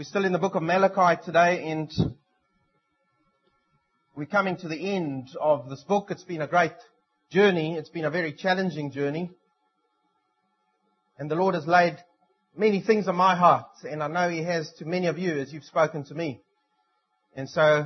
We're 0.00 0.04
still 0.04 0.24
in 0.24 0.32
the 0.32 0.38
book 0.38 0.54
of 0.54 0.62
Malachi 0.62 1.20
today 1.26 1.70
and 1.70 1.92
we're 4.16 4.24
coming 4.24 4.56
to 4.56 4.66
the 4.66 4.94
end 4.94 5.28
of 5.38 5.68
this 5.68 5.82
book. 5.82 6.06
It's 6.08 6.24
been 6.24 6.40
a 6.40 6.46
great 6.46 6.72
journey. 7.30 7.74
It's 7.74 7.90
been 7.90 8.06
a 8.06 8.10
very 8.10 8.32
challenging 8.32 8.92
journey. 8.92 9.30
And 11.18 11.30
the 11.30 11.34
Lord 11.34 11.54
has 11.54 11.66
laid 11.66 11.98
many 12.56 12.80
things 12.80 13.08
on 13.08 13.16
my 13.16 13.36
heart 13.36 13.66
and 13.84 14.02
I 14.02 14.06
know 14.06 14.30
He 14.30 14.42
has 14.42 14.72
to 14.78 14.86
many 14.86 15.06
of 15.06 15.18
you 15.18 15.38
as 15.38 15.52
you've 15.52 15.64
spoken 15.64 16.02
to 16.04 16.14
me. 16.14 16.40
And 17.36 17.46
so 17.46 17.84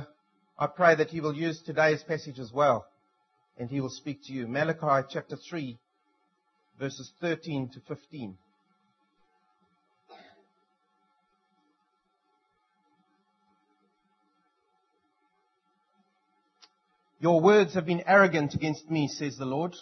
I 0.57 0.67
pray 0.67 0.95
that 0.95 1.09
He 1.09 1.19
will 1.19 1.35
use 1.35 1.61
today's 1.65 2.01
passage 2.01 2.39
as 2.39 2.53
well 2.53 2.85
and 3.57 3.69
He 3.69 3.81
will 3.81 3.89
speak 3.89 4.23
to 4.27 4.31
you. 4.31 4.47
Malachi 4.47 5.05
chapter 5.11 5.35
3 5.35 5.77
verses 6.79 7.11
13 7.19 7.71
to 7.73 7.81
15. 7.93 8.37
Your 17.25 17.41
words 17.41 17.73
have 17.73 17.87
been 17.87 18.03
arrogant 18.05 18.53
against 18.53 18.91
me, 18.91 19.07
says 19.07 19.35
the 19.35 19.47
Lord. 19.47 19.75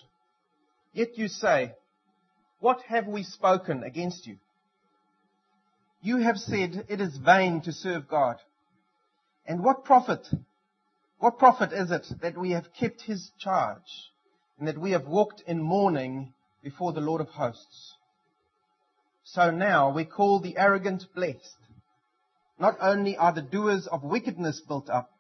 Yet 0.94 1.18
you 1.18 1.28
say, 1.28 1.74
What 2.62 2.80
have 2.84 3.06
we 3.06 3.24
spoken 3.24 3.84
against 3.84 4.26
you? 4.26 4.38
You 6.02 6.20
have 6.20 6.38
said 6.38 6.86
it 6.88 7.02
is 7.02 7.18
vain 7.18 7.60
to 7.64 7.74
serve 7.74 8.08
God. 8.08 8.38
And 9.46 9.62
what 9.62 9.84
profit? 9.84 10.26
What 11.20 11.38
profit 11.38 11.74
is 11.74 11.92
it 11.92 12.08
that 12.22 12.38
we 12.38 12.52
have 12.52 12.74
kept 12.80 13.02
his 13.02 13.32
charge 13.38 13.92
and 14.58 14.66
that 14.70 14.78
we 14.78 14.92
have 14.92 15.06
walked 15.06 15.44
in 15.46 15.62
mourning 15.62 16.34
before 16.64 16.94
the 16.94 17.02
Lord 17.02 17.20
of 17.20 17.28
hosts? 17.28 17.98
So 19.26 19.52
now 19.52 19.92
we 19.92 20.06
call 20.06 20.40
the 20.40 20.56
arrogant 20.58 21.04
blessed. 21.14 21.58
Not 22.58 22.78
only 22.80 23.18
are 23.18 23.34
the 23.34 23.42
doers 23.42 23.86
of 23.88 24.02
wickedness 24.02 24.62
built 24.66 24.90
up, 24.90 25.13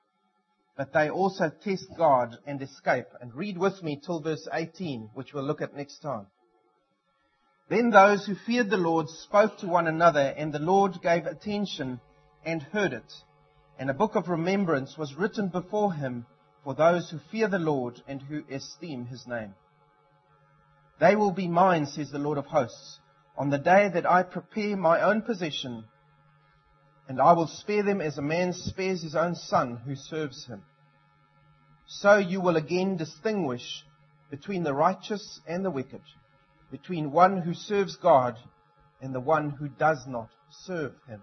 but 0.76 0.94
they 0.94 1.10
also 1.10 1.50
test 1.50 1.88
God 1.98 2.38
and 2.48 2.62
escape. 2.62 3.08
And 3.22 3.34
read 3.34 3.58
with 3.58 3.84
me 3.84 4.00
till 4.04 4.22
verse 4.22 4.48
18, 4.52 5.12
which 5.14 5.34
we'll 5.34 5.44
look 5.44 5.62
at 5.62 5.76
next 5.76 6.00
time. 6.00 6.28
Then 7.70 7.92
those 7.92 8.26
who 8.26 8.36
feared 8.36 8.70
the 8.70 8.78
Lord 8.78 9.08
spoke 9.10 9.58
to 9.60 9.68
one 9.68 9.88
another, 9.88 10.34
and 10.38 10.54
the 10.54 10.60
Lord 10.60 11.02
gave 11.02 11.26
attention 11.26 12.00
and 12.46 12.62
heard 12.62 12.94
it. 12.94 13.14
And 13.80 13.90
a 13.90 13.94
book 13.94 14.16
of 14.16 14.30
remembrance 14.30 14.98
was 14.98 15.16
written 15.16 15.48
before 15.48 15.94
him 15.94 16.26
for 16.64 16.74
those 16.74 17.10
who 17.10 17.20
fear 17.32 17.48
the 17.48 17.60
Lord 17.60 18.02
and 18.08 18.22
who 18.22 18.44
esteem 18.50 19.06
his 19.06 19.26
name. 19.28 19.54
They 21.00 21.16
will 21.16 21.32
be 21.32 21.48
mine, 21.48 21.86
says 21.86 22.12
the 22.12 22.20
Lord 22.20 22.38
of 22.38 22.46
hosts, 22.46 23.00
on 23.38 23.50
the 23.50 23.58
day 23.58 23.90
that 23.94 24.10
I 24.10 24.24
prepare 24.24 24.78
my 24.78 25.02
own 25.02 25.22
possession 25.24 25.86
and 27.08 27.22
I 27.22 27.34
will 27.34 27.48
spare 27.48 27.84
them 27.84 28.02
as 28.02 28.18
a 28.18 28.22
man 28.22 28.54
spares 28.54 29.02
his 29.02 29.16
own 29.16 29.36
son 29.36 29.78
who 29.86 29.96
serves 29.96 30.46
him. 30.46 30.64
So 31.86 32.18
you 32.18 32.42
will 32.42 32.56
again 32.56 32.98
distinguish 32.98 33.84
between 34.30 34.64
the 34.64 34.74
righteous 34.74 35.42
and 35.48 35.64
the 35.64 35.72
wicked, 35.72 36.02
between 36.72 37.12
one 37.12 37.42
who 37.42 37.54
serves 37.54 37.98
God 37.98 38.38
and 39.02 39.14
the 39.14 39.20
one 39.20 39.50
who 39.50 39.68
does 39.68 40.06
not 40.08 40.30
serve 40.66 40.94
him. 41.08 41.22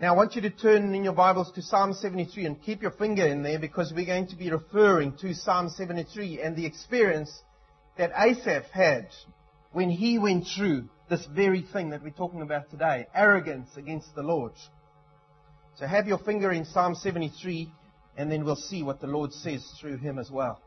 Now 0.00 0.14
I 0.14 0.16
want 0.16 0.36
you 0.36 0.42
to 0.42 0.50
turn 0.50 0.94
in 0.94 1.02
your 1.02 1.12
Bibles 1.12 1.50
to 1.52 1.62
Psalm 1.62 1.92
73 1.92 2.46
and 2.46 2.62
keep 2.62 2.82
your 2.82 2.92
finger 2.92 3.26
in 3.26 3.42
there 3.42 3.58
because 3.58 3.92
we're 3.92 4.06
going 4.06 4.28
to 4.28 4.36
be 4.36 4.48
referring 4.48 5.16
to 5.16 5.34
Psalm 5.34 5.70
73 5.70 6.40
and 6.40 6.54
the 6.54 6.66
experience 6.66 7.42
that 7.96 8.12
Asaph 8.16 8.70
had 8.70 9.08
when 9.72 9.90
he 9.90 10.18
went 10.18 10.46
through 10.46 10.88
this 11.08 11.24
very 11.26 11.62
thing 11.62 11.90
that 11.90 12.02
we're 12.02 12.10
talking 12.10 12.42
about 12.42 12.70
today 12.70 13.06
arrogance 13.14 13.68
against 13.76 14.14
the 14.14 14.22
Lord. 14.22 14.52
So 15.76 15.86
have 15.86 16.06
your 16.06 16.18
finger 16.18 16.50
in 16.50 16.64
Psalm 16.64 16.94
73, 16.94 17.72
and 18.16 18.30
then 18.30 18.44
we'll 18.44 18.56
see 18.56 18.82
what 18.82 19.00
the 19.00 19.06
Lord 19.06 19.32
says 19.32 19.64
through 19.80 19.98
him 19.98 20.18
as 20.18 20.30
well. 20.30 20.60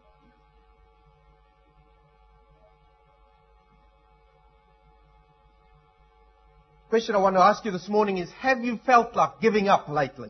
question 6.91 7.15
I 7.15 7.19
want 7.19 7.37
to 7.37 7.41
ask 7.41 7.63
you 7.63 7.71
this 7.71 7.87
morning 7.87 8.17
is 8.17 8.29
Have 8.41 8.65
you 8.65 8.77
felt 8.85 9.15
like 9.15 9.39
giving 9.39 9.69
up 9.69 9.87
lately? 9.87 10.29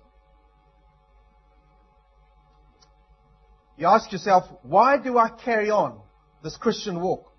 You 3.80 3.88
ask 3.88 4.12
yourself, 4.12 4.44
why 4.62 4.98
do 4.98 5.18
I 5.18 5.30
carry 5.30 5.72
on 5.72 6.00
this 6.44 6.56
Christian 6.58 7.02
walk? 7.02 7.31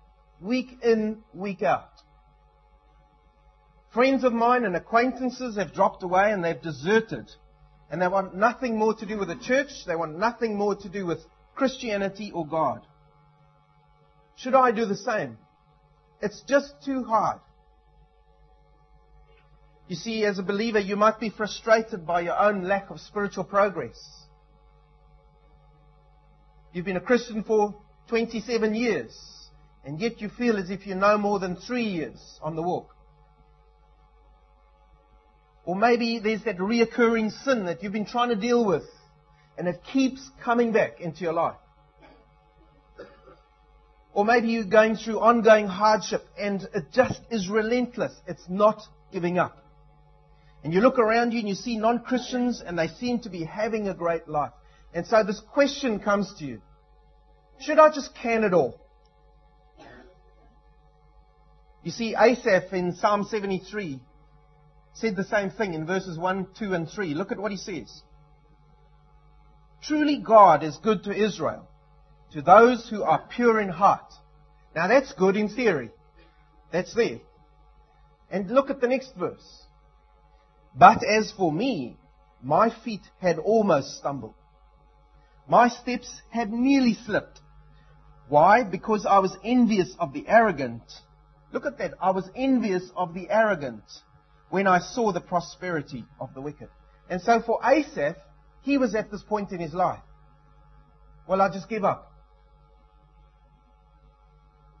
Week 0.43 0.77
in, 0.83 1.23
week 1.33 1.63
out. 1.63 1.89
Friends 3.93 4.25
of 4.25 4.33
mine 4.33 4.65
and 4.65 4.75
acquaintances 4.75 5.55
have 5.55 5.73
dropped 5.73 6.03
away 6.03 6.31
and 6.31 6.43
they've 6.43 6.61
deserted. 6.61 7.31
And 7.89 8.01
they 8.01 8.07
want 8.09 8.35
nothing 8.35 8.77
more 8.77 8.93
to 8.95 9.05
do 9.05 9.17
with 9.17 9.29
the 9.29 9.37
church. 9.37 9.85
They 9.87 9.95
want 9.95 10.19
nothing 10.19 10.57
more 10.57 10.75
to 10.75 10.89
do 10.89 11.05
with 11.05 11.19
Christianity 11.55 12.31
or 12.33 12.45
God. 12.45 12.85
Should 14.35 14.53
I 14.53 14.71
do 14.71 14.85
the 14.85 14.97
same? 14.97 15.37
It's 16.21 16.41
just 16.41 16.73
too 16.83 17.05
hard. 17.05 17.39
You 19.87 19.95
see, 19.95 20.25
as 20.25 20.39
a 20.39 20.43
believer, 20.43 20.79
you 20.79 20.97
might 20.97 21.19
be 21.19 21.29
frustrated 21.29 22.05
by 22.05 22.21
your 22.21 22.37
own 22.37 22.63
lack 22.63 22.89
of 22.89 22.99
spiritual 22.99 23.45
progress. 23.45 23.97
You've 26.73 26.85
been 26.85 26.97
a 26.97 27.01
Christian 27.01 27.43
for 27.43 27.75
27 28.07 28.73
years, 28.73 29.42
and 29.85 29.99
yet 29.99 30.21
you 30.21 30.29
feel 30.29 30.57
as 30.57 30.69
if 30.69 30.87
you're 30.87 30.95
no 30.95 31.17
more 31.17 31.39
than 31.39 31.55
three 31.55 31.85
years 31.85 32.39
on 32.41 32.55
the 32.55 32.61
walk. 32.61 32.95
Or 35.65 35.75
maybe 35.75 36.19
there's 36.19 36.43
that 36.43 36.57
reoccurring 36.57 37.31
sin 37.43 37.65
that 37.65 37.83
you've 37.83 37.93
been 37.93 38.05
trying 38.05 38.29
to 38.29 38.35
deal 38.35 38.65
with 38.65 38.83
and 39.57 39.67
it 39.67 39.81
keeps 39.91 40.29
coming 40.43 40.71
back 40.71 40.99
into 40.99 41.21
your 41.21 41.33
life. 41.33 41.55
Or 44.13 44.25
maybe 44.25 44.49
you're 44.49 44.65
going 44.65 44.95
through 44.95 45.19
ongoing 45.19 45.67
hardship 45.67 46.23
and 46.37 46.61
it 46.73 46.91
just 46.91 47.19
is 47.31 47.49
relentless. 47.49 48.13
It's 48.27 48.43
not 48.47 48.81
giving 49.11 49.37
up. 49.37 49.57
And 50.63 50.73
you 50.73 50.81
look 50.81 50.99
around 50.99 51.31
you 51.31 51.39
and 51.39 51.49
you 51.49 51.55
see 51.55 51.77
non-Christians 51.77 52.61
and 52.65 52.77
they 52.77 52.87
seem 52.87 53.19
to 53.21 53.29
be 53.29 53.43
having 53.43 53.87
a 53.87 53.93
great 53.93 54.27
life. 54.27 54.51
And 54.93 55.05
so 55.07 55.23
this 55.23 55.39
question 55.39 55.99
comes 55.99 56.33
to 56.39 56.45
you. 56.45 56.61
Should 57.59 57.79
I 57.79 57.89
just 57.89 58.13
can 58.15 58.43
it 58.43 58.53
all? 58.53 58.79
You 61.83 61.91
see, 61.91 62.15
Asaph 62.15 62.71
in 62.73 62.95
Psalm 62.95 63.25
73 63.25 63.99
said 64.93 65.15
the 65.15 65.23
same 65.23 65.49
thing 65.49 65.73
in 65.73 65.85
verses 65.85 66.17
1, 66.17 66.47
2, 66.57 66.73
and 66.73 66.89
3. 66.89 67.13
Look 67.13 67.31
at 67.31 67.39
what 67.39 67.51
he 67.51 67.57
says. 67.57 68.03
Truly 69.81 70.17
God 70.17 70.63
is 70.63 70.77
good 70.77 71.03
to 71.03 71.11
Israel, 71.13 71.67
to 72.31 72.41
those 72.41 72.87
who 72.89 73.03
are 73.03 73.27
pure 73.35 73.59
in 73.59 73.67
heart. 73.67 74.13
Now 74.73 74.87
that's 74.87 75.11
good 75.13 75.35
in 75.35 75.49
theory. 75.49 75.91
That's 76.71 76.93
there. 76.93 77.19
And 78.31 78.49
look 78.49 78.69
at 78.69 78.79
the 78.79 78.87
next 78.87 79.13
verse. 79.15 79.63
But 80.73 81.03
as 81.03 81.31
for 81.33 81.51
me, 81.51 81.97
my 82.41 82.69
feet 82.83 83.01
had 83.19 83.39
almost 83.39 83.97
stumbled. 83.97 84.35
My 85.47 85.67
steps 85.67 86.21
had 86.29 86.51
nearly 86.51 86.93
slipped. 87.05 87.41
Why? 88.29 88.63
Because 88.63 89.05
I 89.05 89.19
was 89.19 89.35
envious 89.43 89.93
of 89.99 90.13
the 90.13 90.27
arrogant. 90.27 90.81
Look 91.53 91.67
at 91.67 91.77
that. 91.77 91.93
I 92.01 92.11
was 92.11 92.29
envious 92.35 92.83
of 92.97 93.13
the 93.13 93.29
arrogant 93.29 93.83
when 94.49 94.67
I 94.67 94.79
saw 94.79 95.11
the 95.11 95.21
prosperity 95.21 96.03
of 96.19 96.33
the 96.33 96.41
wicked. 96.41 96.67
And 97.09 97.21
so 97.21 97.41
for 97.41 97.59
Asaph, 97.63 98.17
he 98.63 98.77
was 98.77 98.95
at 98.95 99.11
this 99.11 99.21
point 99.21 99.51
in 99.51 99.59
his 99.59 99.73
life. 99.73 100.01
Well, 101.27 101.41
I 101.41 101.49
just 101.49 101.69
give 101.69 101.85
up. 101.85 102.11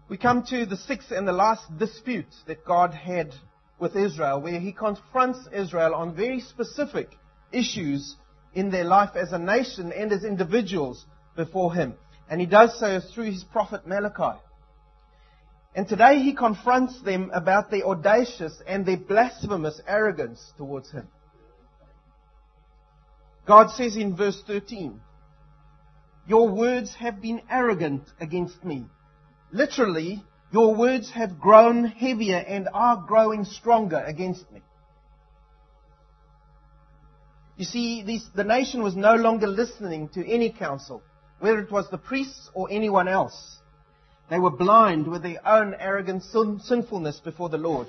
We 0.09 0.17
come 0.17 0.43
to 0.49 0.65
the 0.65 0.75
sixth 0.75 1.11
and 1.11 1.27
the 1.27 1.31
last 1.31 1.77
dispute 1.77 2.33
that 2.47 2.65
God 2.65 2.93
had 2.93 3.33
with 3.79 3.95
Israel, 3.95 4.41
where 4.41 4.59
he 4.59 4.71
confronts 4.71 5.39
Israel 5.53 5.93
on 5.93 6.15
very 6.15 6.39
specific 6.39 7.09
issues 7.51 8.15
in 8.53 8.71
their 8.71 8.83
life 8.83 9.15
as 9.15 9.31
a 9.31 9.39
nation 9.39 9.91
and 9.91 10.11
as 10.11 10.23
individuals 10.23 11.05
before 11.35 11.73
him. 11.73 11.93
And 12.29 12.41
he 12.41 12.47
does 12.47 12.79
so 12.79 12.99
through 12.99 13.31
his 13.31 13.43
prophet 13.43 13.87
Malachi. 13.87 14.39
And 15.75 15.87
today 15.87 16.19
he 16.19 16.33
confronts 16.33 17.01
them 17.01 17.31
about 17.33 17.71
their 17.71 17.85
audacious 17.85 18.53
and 18.67 18.85
their 18.85 18.97
blasphemous 18.97 19.81
arrogance 19.87 20.53
towards 20.57 20.91
him. 20.91 21.07
God 23.47 23.71
says 23.71 23.95
in 23.95 24.15
verse 24.15 24.41
13, 24.45 25.01
Your 26.27 26.49
words 26.49 26.93
have 26.95 27.21
been 27.21 27.41
arrogant 27.49 28.03
against 28.19 28.63
me. 28.63 28.85
Literally, 29.51 30.23
your 30.51 30.75
words 30.75 31.09
have 31.11 31.39
grown 31.39 31.85
heavier 31.85 32.37
and 32.37 32.69
are 32.73 33.03
growing 33.07 33.43
stronger 33.43 33.97
against 33.97 34.49
me. 34.51 34.61
You 37.57 37.65
see, 37.65 38.03
these, 38.03 38.25
the 38.35 38.43
nation 38.43 38.83
was 38.83 38.95
no 38.95 39.15
longer 39.15 39.47
listening 39.47 40.09
to 40.09 40.27
any 40.27 40.51
counsel, 40.51 41.01
whether 41.39 41.59
it 41.59 41.71
was 41.71 41.89
the 41.89 41.97
priests 41.97 42.49
or 42.53 42.67
anyone 42.71 43.07
else. 43.07 43.59
They 44.29 44.39
were 44.39 44.51
blind 44.51 45.07
with 45.07 45.23
their 45.23 45.45
own 45.47 45.75
arrogant 45.79 46.23
sin- 46.23 46.59
sinfulness 46.59 47.19
before 47.19 47.49
the 47.49 47.57
Lord. 47.57 47.87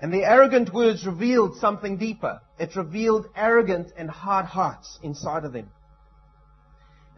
And 0.00 0.12
the 0.12 0.24
arrogant 0.24 0.72
words 0.72 1.06
revealed 1.06 1.56
something 1.56 1.96
deeper. 1.96 2.40
It 2.58 2.76
revealed 2.76 3.26
arrogant 3.36 3.92
and 3.96 4.08
hard 4.08 4.46
hearts 4.46 4.98
inside 5.02 5.44
of 5.44 5.52
them. 5.52 5.70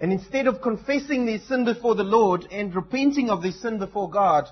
And 0.00 0.12
instead 0.12 0.46
of 0.46 0.62
confessing 0.62 1.26
their 1.26 1.40
sin 1.40 1.64
before 1.64 1.94
the 1.94 2.04
Lord 2.04 2.46
and 2.50 2.74
repenting 2.74 3.28
of 3.28 3.42
their 3.42 3.52
sin 3.52 3.78
before 3.78 4.08
God, 4.08 4.48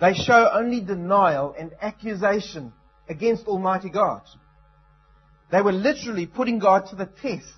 they 0.00 0.14
show 0.14 0.50
only 0.52 0.80
denial 0.80 1.54
and 1.58 1.72
accusation 1.80 2.72
against 3.08 3.46
Almighty 3.46 3.90
God. 3.90 4.22
They 5.50 5.60
were 5.60 5.72
literally 5.72 6.26
putting 6.26 6.58
God 6.58 6.86
to 6.86 6.96
the 6.96 7.06
test. 7.06 7.52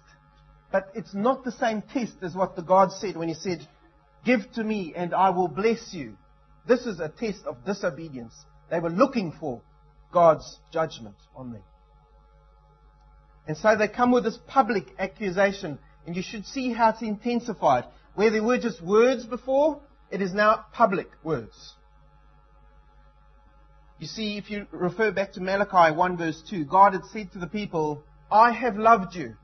But 0.72 0.90
it's 0.96 1.14
not 1.14 1.44
the 1.44 1.52
same 1.52 1.82
test 1.82 2.17
as 2.22 2.34
what 2.34 2.56
the 2.56 2.62
God 2.62 2.90
said 2.90 3.17
when 3.17 3.28
He 3.28 3.34
said, 3.34 3.67
Give 4.25 4.50
to 4.53 4.65
me 4.65 4.94
and 4.97 5.15
I 5.15 5.31
will 5.31 5.49
bless 5.49 5.93
you. 5.93 6.17
This 6.67 6.87
is 6.87 7.00
a 7.00 7.09
test 7.09 7.44
of 7.47 7.65
disobedience. 7.65 8.35
They 8.71 8.81
were 8.81 8.91
looking 8.91 9.32
for 9.32 9.61
God's 10.12 10.59
judgment 10.73 11.17
on 11.37 11.53
them. 11.53 11.62
And 13.47 13.56
so 13.56 13.76
they 13.76 13.88
come 13.88 14.11
with 14.11 14.25
this 14.25 14.38
public 14.47 14.87
accusation, 14.99 15.79
and 16.06 16.17
you 16.17 16.23
should 16.23 16.47
see 16.47 16.73
how 16.73 16.91
it's 16.91 17.03
intensified. 17.03 17.85
Where 18.15 18.31
there 18.31 18.43
were 18.43 18.59
just 18.59 18.81
words 18.81 19.26
before, 19.26 19.82
it 20.11 20.23
is 20.23 20.32
now 20.32 20.65
public 20.73 21.09
words. 21.23 21.75
You 23.99 24.06
see, 24.06 24.38
if 24.38 24.50
you 24.50 24.67
refer 24.70 25.12
back 25.12 25.32
to 25.32 25.41
Malachi 25.41 25.94
1 25.94 26.17
verse 26.17 26.43
2, 26.49 26.65
God 26.65 26.94
had 26.94 27.05
said 27.12 27.32
to 27.32 27.38
the 27.38 27.47
people, 27.47 28.03
I 28.31 28.53
have 28.53 28.77
loved 28.77 29.15
you. 29.15 29.37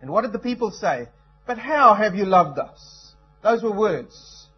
And 0.00 0.10
what 0.10 0.22
did 0.22 0.32
the 0.32 0.38
people 0.38 0.70
say? 0.72 1.08
But 1.46 1.58
how 1.58 1.94
have 1.94 2.14
you 2.14 2.24
loved 2.24 2.58
us? 2.58 3.05
Those 3.46 3.62
were 3.62 3.70
words. 3.70 4.48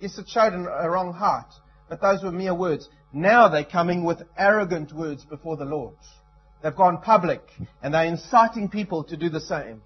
Yes, 0.00 0.16
it 0.16 0.26
showed 0.26 0.54
a 0.54 0.88
wrong 0.88 1.12
heart, 1.12 1.52
but 1.90 2.00
those 2.00 2.22
were 2.24 2.32
mere 2.32 2.54
words. 2.54 2.88
Now 3.12 3.48
they're 3.48 3.62
coming 3.62 4.04
with 4.04 4.22
arrogant 4.38 4.90
words 4.90 5.22
before 5.22 5.58
the 5.58 5.66
Lord. 5.66 5.96
They've 6.62 6.74
gone 6.74 7.02
public 7.02 7.42
and 7.82 7.92
they're 7.92 8.06
inciting 8.06 8.70
people 8.70 9.04
to 9.04 9.18
do 9.18 9.28
the 9.28 9.38
same. 9.38 9.82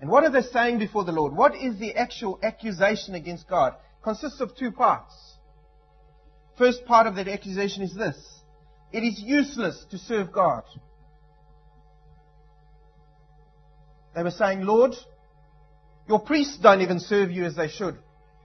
And 0.00 0.08
what 0.08 0.22
are 0.22 0.30
they 0.30 0.42
saying 0.42 0.78
before 0.78 1.02
the 1.02 1.10
Lord? 1.10 1.34
What 1.34 1.56
is 1.56 1.76
the 1.80 1.96
actual 1.96 2.38
accusation 2.40 3.16
against 3.16 3.48
God? 3.48 3.72
It 3.72 4.04
consists 4.04 4.40
of 4.40 4.56
two 4.56 4.70
parts. 4.70 5.12
First 6.56 6.84
part 6.84 7.08
of 7.08 7.16
that 7.16 7.26
accusation 7.26 7.82
is 7.82 7.96
this. 7.96 8.16
It 8.92 9.02
is 9.02 9.20
useless 9.20 9.84
to 9.90 9.98
serve 9.98 10.30
God. 10.30 10.62
They 14.14 14.22
were 14.22 14.30
saying, 14.30 14.60
Lord, 14.60 14.94
your 16.08 16.20
priests 16.20 16.58
don't 16.58 16.82
even 16.82 17.00
serve 17.00 17.30
you 17.30 17.44
as 17.44 17.56
they 17.56 17.68
should. 17.68 17.96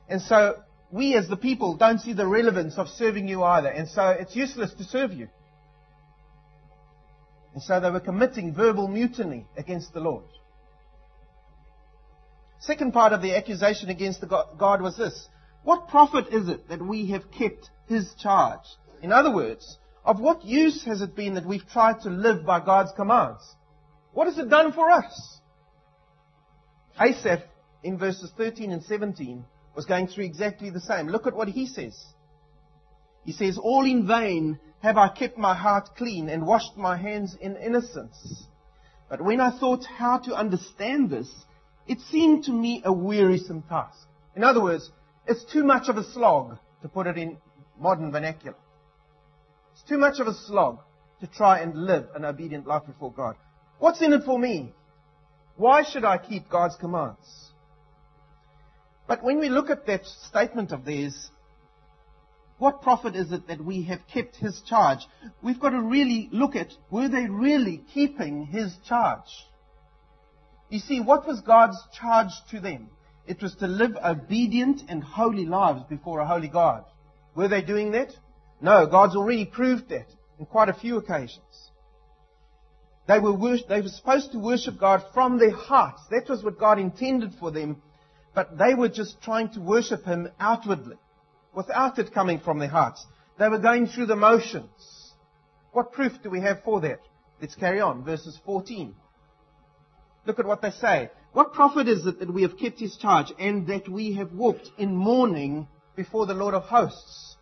And 0.08 0.22
so 0.22 0.62
we 0.92 1.16
as 1.16 1.28
the 1.28 1.38
people 1.38 1.76
don't 1.76 2.00
see 2.00 2.14
the 2.14 2.28
relevance 2.28 2.78
of 2.78 2.88
serving 2.88 3.28
you 3.28 3.44
either. 3.44 3.70
And 3.70 3.88
so 3.88 4.10
it's 4.10 4.36
useless 4.36 4.74
to 4.76 4.84
serve 4.84 5.14
you. 5.14 5.28
And 7.54 7.62
so 7.62 7.80
they 7.80 7.90
were 7.90 8.00
committing 8.00 8.54
verbal 8.54 8.88
mutiny 8.88 9.46
against 9.58 9.94
the 9.94 10.00
Lord. 10.00 10.24
Second 12.60 12.94
part 12.94 13.14
of 13.14 13.22
the 13.22 13.36
accusation 13.36 13.90
against 13.90 14.22
the 14.22 14.28
God 14.28 14.82
was 14.82 14.98
this. 14.98 15.28
What 15.64 15.88
profit 15.88 16.28
is 16.34 16.48
it 16.50 16.70
that 16.70 16.82
we 16.82 17.08
have 17.12 17.32
kept 17.32 17.70
his 17.88 18.14
charge? 18.16 18.62
In 19.02 19.12
other 19.12 19.34
words, 19.34 19.78
of 20.04 20.20
what 20.20 20.44
use 20.44 20.84
has 20.86 21.02
it 21.02 21.16
been 21.16 21.36
that 21.36 21.46
we've 21.46 21.68
tried 21.68 22.02
to 22.02 22.10
live 22.10 22.46
by 22.46 22.60
God's 22.60 22.92
commands? 22.96 23.42
What 24.14 24.28
has 24.28 24.38
it 24.38 24.50
done 24.50 24.74
for 24.74 24.90
us? 24.90 25.39
Asaph, 27.00 27.44
in 27.84 27.98
verses 27.98 28.32
13 28.38 28.72
and 28.72 28.84
17, 28.84 29.46
was 29.76 29.86
going 29.86 30.08
through 30.08 30.26
exactly 30.26 30.70
the 30.70 30.82
same. 30.82 31.08
Look 31.08 31.28
at 31.28 31.36
what 31.36 31.48
he 31.48 31.66
says. 31.66 31.98
He 33.24 33.32
says, 33.32 33.58
All 33.58 33.86
in 33.86 34.08
vain 34.08 34.60
have 34.82 34.98
I 34.98 35.10
kept 35.10 35.38
my 35.38 35.54
heart 35.54 35.90
clean 35.98 36.30
and 36.30 36.46
washed 36.46 36.76
my 36.78 36.98
hands 36.98 37.38
in 37.40 37.56
innocence. 37.58 38.48
But 39.10 39.22
when 39.22 39.42
I 39.42 39.58
thought 39.58 39.86
how 39.86 40.20
to 40.20 40.36
understand 40.36 41.10
this, 41.10 41.30
it 41.88 42.00
seemed 42.02 42.46
to 42.46 42.52
me 42.52 42.82
a 42.86 42.94
wearisome 42.94 43.64
task. 43.64 44.08
In 44.36 44.44
other 44.44 44.62
words, 44.62 44.92
it's 45.26 45.44
too 45.46 45.64
much 45.64 45.90
of 45.90 45.98
a 45.98 46.04
slog, 46.04 46.58
to 46.82 46.88
put 46.88 47.08
it 47.08 47.18
in 47.18 47.38
modern 47.80 48.12
vernacular. 48.12 48.56
It's 49.74 49.84
too 49.84 49.98
much 49.98 50.20
of 50.20 50.28
a 50.28 50.34
slog 50.34 50.80
to 51.22 51.28
try 51.28 51.60
and 51.60 51.76
live 51.76 52.08
an 52.16 52.26
obedient 52.26 52.68
life 52.68 52.86
before 52.86 53.12
God. 53.12 53.36
What's 53.80 54.02
in 54.02 54.14
it 54.14 54.24
for 54.24 54.38
me? 54.38 54.74
Why 55.60 55.84
should 55.84 56.06
I 56.06 56.18
keep 56.18 56.50
God's 56.50 56.78
commands? 56.78 57.52
But 59.10 59.22
when 59.22 59.40
we 59.40 59.50
look 59.50 59.70
at 59.70 59.86
that 59.88 60.06
statement 60.06 60.72
of 60.72 60.86
theirs, 60.86 61.30
what 62.60 62.82
profit 62.82 63.14
is 63.14 63.34
it 63.34 63.50
that 63.50 63.60
we 63.60 63.84
have 63.84 64.00
kept 64.08 64.38
his 64.38 64.62
charge? 64.62 65.00
We've 65.44 65.60
got 65.60 65.72
to 65.72 65.82
really 65.82 66.30
look 66.32 66.56
at, 66.56 66.72
were 66.90 67.10
they 67.10 67.28
really 67.28 67.84
keeping 67.94 68.46
his 68.46 68.74
charge? 68.88 69.28
You 70.70 70.80
see, 70.80 71.02
what 71.02 71.28
was 71.28 71.42
God's 71.42 71.78
charge 71.92 72.32
to 72.52 72.62
them? 72.62 72.88
It 73.28 73.42
was 73.42 73.56
to 73.56 73.68
live 73.68 73.98
obedient 74.02 74.84
and 74.88 75.04
holy 75.04 75.46
lives 75.46 75.84
before 75.90 76.22
a 76.22 76.26
holy 76.26 76.48
God. 76.48 76.86
Were 77.36 77.50
they 77.50 77.64
doing 77.64 77.92
that? 77.92 78.14
No, 78.62 78.88
God's 78.88 79.18
already 79.18 79.46
proved 79.46 79.90
that 79.90 80.08
in 80.40 80.46
quite 80.46 80.70
a 80.70 80.74
few 80.74 80.96
occasions. 80.96 81.69
They 83.10 83.20
were, 83.20 83.58
they 83.68 83.82
were 83.82 83.90
supposed 83.90 84.32
to 84.32 84.40
worship 84.40 84.80
God 84.80 85.04
from 85.14 85.38
their 85.38 85.52
hearts. 85.52 86.02
That 86.12 86.30
was 86.30 86.44
what 86.44 86.58
God 86.58 86.80
intended 86.80 87.34
for 87.40 87.52
them 87.52 87.82
but 88.34 88.58
they 88.58 88.74
were 88.74 88.90
just 88.90 89.22
trying 89.22 89.50
to 89.50 89.60
worship 89.60 90.06
him 90.06 90.30
outwardly, 90.40 90.98
without 91.54 92.00
it 92.00 92.14
coming 92.14 92.40
from 92.40 92.60
their 92.60 92.70
hearts. 92.70 93.06
They 93.38 93.50
were 93.50 93.60
going 93.60 93.88
through 93.88 94.08
the 94.08 94.16
motions. 94.16 95.14
What 95.72 95.92
proof 95.92 96.14
do 96.24 96.30
we 96.30 96.42
have 96.42 96.64
for 96.64 96.82
that? 96.82 97.00
Let's 97.42 97.56
carry 97.56 97.80
on. 97.80 98.04
Verses 98.04 98.40
14. 98.46 98.96
Look 100.26 100.40
at 100.40 100.46
what 100.46 100.62
they 100.62 100.72
say. 100.72 101.10
What 101.32 101.54
profit 101.54 101.88
is 101.88 102.06
it 102.06 102.20
that 102.20 102.34
we 102.34 102.42
have 102.42 102.58
kept 102.58 102.80
his 102.80 102.98
charge 102.98 103.32
and 103.38 103.68
that 103.68 103.88
we 103.88 104.14
have 104.14 104.34
walked 104.34 104.70
in 104.78 104.96
mourning 104.96 105.68
before 105.96 106.26
the 106.26 106.34
Lord 106.34 106.54
of 106.54 106.64
hosts? 106.64 107.38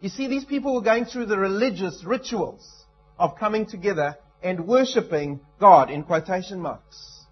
You 0.00 0.08
see, 0.08 0.28
these 0.28 0.44
people 0.44 0.74
were 0.74 0.82
going 0.82 1.04
through 1.04 1.26
the 1.26 1.38
religious 1.38 2.02
rituals 2.04 2.66
of 3.18 3.36
coming 3.38 3.66
together 3.66 4.16
and 4.42 4.66
worshipping 4.66 5.40
God 5.58 5.90
in 5.90 6.02
quotation 6.02 6.60
marks. 6.60 7.24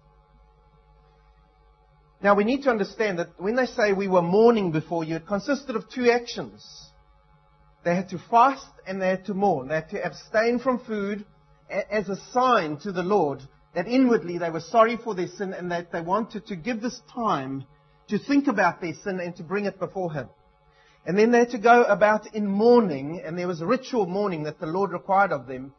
Now 2.21 2.35
we 2.35 2.43
need 2.43 2.63
to 2.63 2.69
understand 2.69 3.19
that 3.19 3.39
when 3.39 3.55
they 3.55 3.65
say 3.65 3.93
we 3.93 4.07
were 4.07 4.21
mourning 4.21 4.71
before 4.71 5.03
you, 5.03 5.15
it 5.15 5.27
consisted 5.27 5.75
of 5.75 5.89
two 5.89 6.11
actions. 6.11 6.91
They 7.85 7.95
had 7.95 8.09
to 8.09 8.19
fast 8.29 8.67
and 8.85 9.01
they 9.01 9.07
had 9.07 9.25
to 9.25 9.33
mourn. 9.33 9.69
They 9.69 9.75
had 9.75 9.89
to 9.91 10.05
abstain 10.05 10.59
from 10.59 10.79
food 10.79 11.25
as 11.69 12.09
a 12.09 12.17
sign 12.31 12.77
to 12.79 12.91
the 12.91 13.03
Lord 13.03 13.41
that 13.73 13.87
inwardly 13.87 14.37
they 14.37 14.49
were 14.49 14.59
sorry 14.59 14.97
for 14.97 15.15
their 15.15 15.27
sin 15.27 15.53
and 15.53 15.71
that 15.71 15.91
they 15.91 16.01
wanted 16.01 16.47
to 16.47 16.55
give 16.55 16.81
this 16.81 16.99
time 17.13 17.63
to 18.09 18.17
think 18.17 18.47
about 18.47 18.81
their 18.81 18.95
sin 19.03 19.19
and 19.19 19.35
to 19.37 19.43
bring 19.43 19.65
it 19.65 19.79
before 19.79 20.11
Him. 20.11 20.27
And 21.05 21.17
then 21.17 21.31
they 21.31 21.39
had 21.39 21.51
to 21.51 21.59
go 21.59 21.83
about 21.83 22.35
in 22.35 22.45
mourning, 22.45 23.21
and 23.23 23.37
there 23.37 23.47
was 23.47 23.61
a 23.61 23.65
ritual 23.65 24.05
mourning 24.05 24.43
that 24.43 24.59
the 24.59 24.65
Lord 24.65 24.91
required 24.91 25.31
of 25.31 25.47
them 25.47 25.73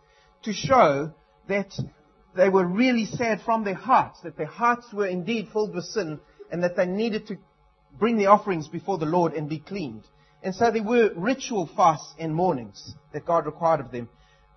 to 0.45 0.53
show 0.53 1.13
that 1.50 1.73
they 2.35 2.49
were 2.49 2.64
really 2.64 3.04
sad 3.04 3.42
from 3.42 3.64
their 3.64 3.75
hearts, 3.75 4.21
that 4.23 4.37
their 4.37 4.47
hearts 4.47 4.92
were 4.92 5.07
indeed 5.07 5.49
filled 5.52 5.75
with 5.75 5.85
sin, 5.85 6.21
and 6.50 6.62
that 6.62 6.76
they 6.76 6.87
needed 6.87 7.26
to 7.26 7.37
bring 7.99 8.16
the 8.16 8.26
offerings 8.26 8.69
before 8.69 8.99
the 8.99 9.07
Lord 9.07 9.35
and 9.35 9.49
be 9.49 9.59
cleaned. 9.59 10.04
And 10.42 10.54
so 10.54 10.71
there 10.71 10.83
were 10.83 11.11
ritual 11.14 11.69
fasts 11.76 12.14
and 12.19 12.35
mournings 12.35 12.95
that 13.12 13.26
God 13.26 13.47
required 13.47 13.80
of 13.80 13.90
them. 13.90 14.09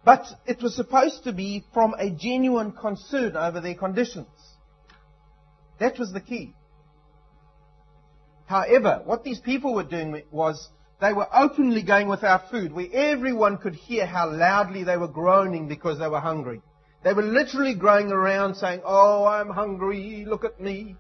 But 0.06 0.26
it 0.46 0.62
was 0.62 0.76
supposed 0.76 1.24
to 1.24 1.34
be 1.34 1.64
from 1.74 1.94
a 1.98 2.10
genuine 2.10 2.72
concern 2.74 3.36
over 3.36 3.60
their 3.60 3.76
conditions. 3.76 4.28
That 5.80 5.98
was 5.98 6.12
the 6.14 6.22
key. 6.22 6.54
However, 8.46 9.02
what 9.06 9.24
these 9.24 9.40
people 9.40 9.74
were 9.74 9.84
doing 9.84 10.22
was 10.32 10.70
they 11.02 11.14
were 11.14 11.28
openly 11.34 11.84
going 11.84 12.08
without 12.08 12.52
food, 12.52 12.72
where 12.72 12.88
everyone 12.94 13.58
could 13.58 13.76
hear 13.76 14.06
how 14.06 14.30
loudly 14.30 14.84
they 14.84 14.98
were 14.98 15.08
groaning 15.08 15.68
because 15.68 16.00
they 16.00 16.08
were 16.08 16.20
hungry. 16.20 16.62
They 17.04 17.14
were 17.14 17.24
literally 17.24 17.76
going 17.76 18.12
around 18.12 18.56
saying, 18.56 18.82
Oh, 18.86 19.26
I'm 19.26 19.50
hungry, 19.50 20.26
look 20.28 20.46
at 20.46 20.60
me 20.60 20.96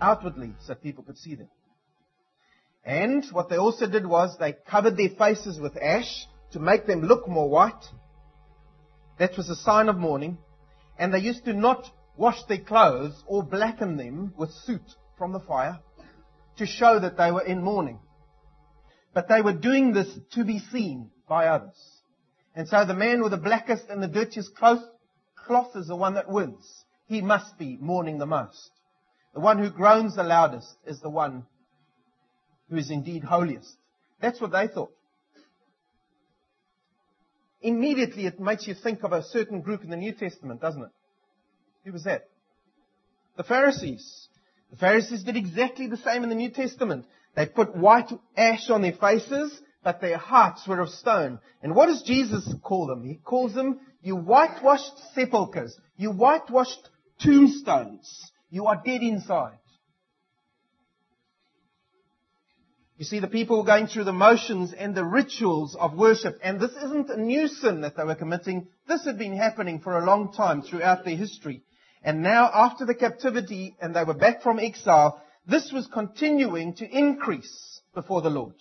outwardly 0.00 0.52
so 0.66 0.74
people 0.74 1.04
could 1.04 1.16
see 1.16 1.36
them. 1.36 1.48
And 2.84 3.24
what 3.30 3.48
they 3.48 3.56
also 3.56 3.86
did 3.86 4.04
was 4.04 4.36
they 4.38 4.54
covered 4.68 4.96
their 4.96 5.10
faces 5.10 5.60
with 5.60 5.76
ash 5.80 6.26
to 6.50 6.58
make 6.58 6.86
them 6.86 7.02
look 7.02 7.28
more 7.28 7.48
white. 7.48 7.84
That 9.18 9.36
was 9.36 9.48
a 9.48 9.54
sign 9.56 9.88
of 9.88 9.96
mourning. 9.96 10.38
And 10.98 11.14
they 11.14 11.20
used 11.20 11.44
to 11.44 11.52
not 11.52 11.86
wash 12.16 12.42
their 12.44 12.58
clothes 12.58 13.22
or 13.26 13.44
blacken 13.44 13.96
them 13.96 14.34
with 14.36 14.50
soot 14.66 14.82
from 15.16 15.32
the 15.32 15.40
fire 15.40 15.78
to 16.58 16.66
show 16.66 16.98
that 16.98 17.16
they 17.16 17.30
were 17.30 17.44
in 17.44 17.62
mourning. 17.62 18.00
But 19.14 19.28
they 19.28 19.42
were 19.42 19.52
doing 19.52 19.92
this 19.92 20.08
to 20.32 20.44
be 20.44 20.58
seen 20.58 21.10
by 21.28 21.46
others. 21.46 22.01
And 22.54 22.68
so 22.68 22.84
the 22.84 22.94
man 22.94 23.22
with 23.22 23.30
the 23.30 23.38
blackest 23.38 23.88
and 23.88 24.02
the 24.02 24.08
dirtiest 24.08 24.54
cloth 24.54 24.82
is 25.74 25.86
the 25.86 25.96
one 25.96 26.14
that 26.14 26.28
wins. 26.28 26.84
He 27.06 27.20
must 27.20 27.58
be 27.58 27.78
mourning 27.80 28.18
the 28.18 28.26
most. 28.26 28.70
The 29.34 29.40
one 29.40 29.58
who 29.58 29.70
groans 29.70 30.16
the 30.16 30.22
loudest 30.22 30.76
is 30.86 31.00
the 31.00 31.10
one 31.10 31.46
who 32.68 32.76
is 32.76 32.90
indeed 32.90 33.24
holiest. 33.24 33.76
That's 34.20 34.40
what 34.40 34.52
they 34.52 34.68
thought. 34.68 34.92
immediately 37.62 38.26
it 38.26 38.40
makes 38.40 38.66
you 38.66 38.74
think 38.74 39.02
of 39.04 39.12
a 39.12 39.22
certain 39.22 39.60
group 39.60 39.84
in 39.84 39.90
the 39.90 39.96
New 39.96 40.12
Testament, 40.12 40.60
doesn't 40.60 40.82
it? 40.82 40.90
Who 41.84 41.92
was 41.92 42.04
that? 42.04 42.28
The 43.36 43.44
Pharisees. 43.44 44.28
The 44.70 44.76
Pharisees 44.76 45.22
did 45.22 45.36
exactly 45.36 45.86
the 45.86 45.96
same 45.96 46.22
in 46.22 46.28
the 46.28 46.34
New 46.34 46.50
Testament. 46.50 47.06
They 47.34 47.46
put 47.46 47.76
white 47.76 48.10
ash 48.36 48.68
on 48.68 48.82
their 48.82 48.92
faces, 48.92 49.58
but 49.82 50.00
their 50.00 50.18
hearts 50.18 50.66
were 50.66 50.80
of 50.80 50.88
stone. 50.88 51.38
And 51.62 51.74
what 51.74 51.86
does 51.86 52.02
Jesus 52.02 52.52
call 52.62 52.86
them? 52.86 53.04
He 53.04 53.16
calls 53.16 53.54
them, 53.54 53.80
you 54.00 54.16
whitewashed 54.16 55.14
sepulchres. 55.14 55.78
You 55.96 56.12
whitewashed 56.12 56.88
tombstones. 57.20 58.30
You 58.50 58.66
are 58.66 58.82
dead 58.84 59.02
inside. 59.02 59.58
You 62.98 63.04
see, 63.04 63.18
the 63.18 63.26
people 63.26 63.58
were 63.58 63.64
going 63.64 63.88
through 63.88 64.04
the 64.04 64.12
motions 64.12 64.72
and 64.72 64.94
the 64.94 65.04
rituals 65.04 65.74
of 65.74 65.96
worship, 65.96 66.38
and 66.40 66.60
this 66.60 66.70
isn't 66.70 67.10
a 67.10 67.20
new 67.20 67.48
sin 67.48 67.80
that 67.80 67.96
they 67.96 68.04
were 68.04 68.14
committing. 68.14 68.68
This 68.86 69.04
had 69.04 69.18
been 69.18 69.36
happening 69.36 69.80
for 69.80 69.98
a 69.98 70.04
long 70.04 70.32
time 70.32 70.62
throughout 70.62 71.04
their 71.04 71.16
history. 71.16 71.62
And 72.04 72.22
now, 72.22 72.48
after 72.52 72.84
the 72.84 72.94
captivity 72.94 73.74
and 73.80 73.96
they 73.96 74.04
were 74.04 74.14
back 74.14 74.42
from 74.42 74.60
exile, 74.60 75.20
this 75.48 75.72
was 75.72 75.88
continuing 75.88 76.74
to 76.74 76.88
increase 76.88 77.80
before 77.92 78.22
the 78.22 78.30
Lord 78.30 78.54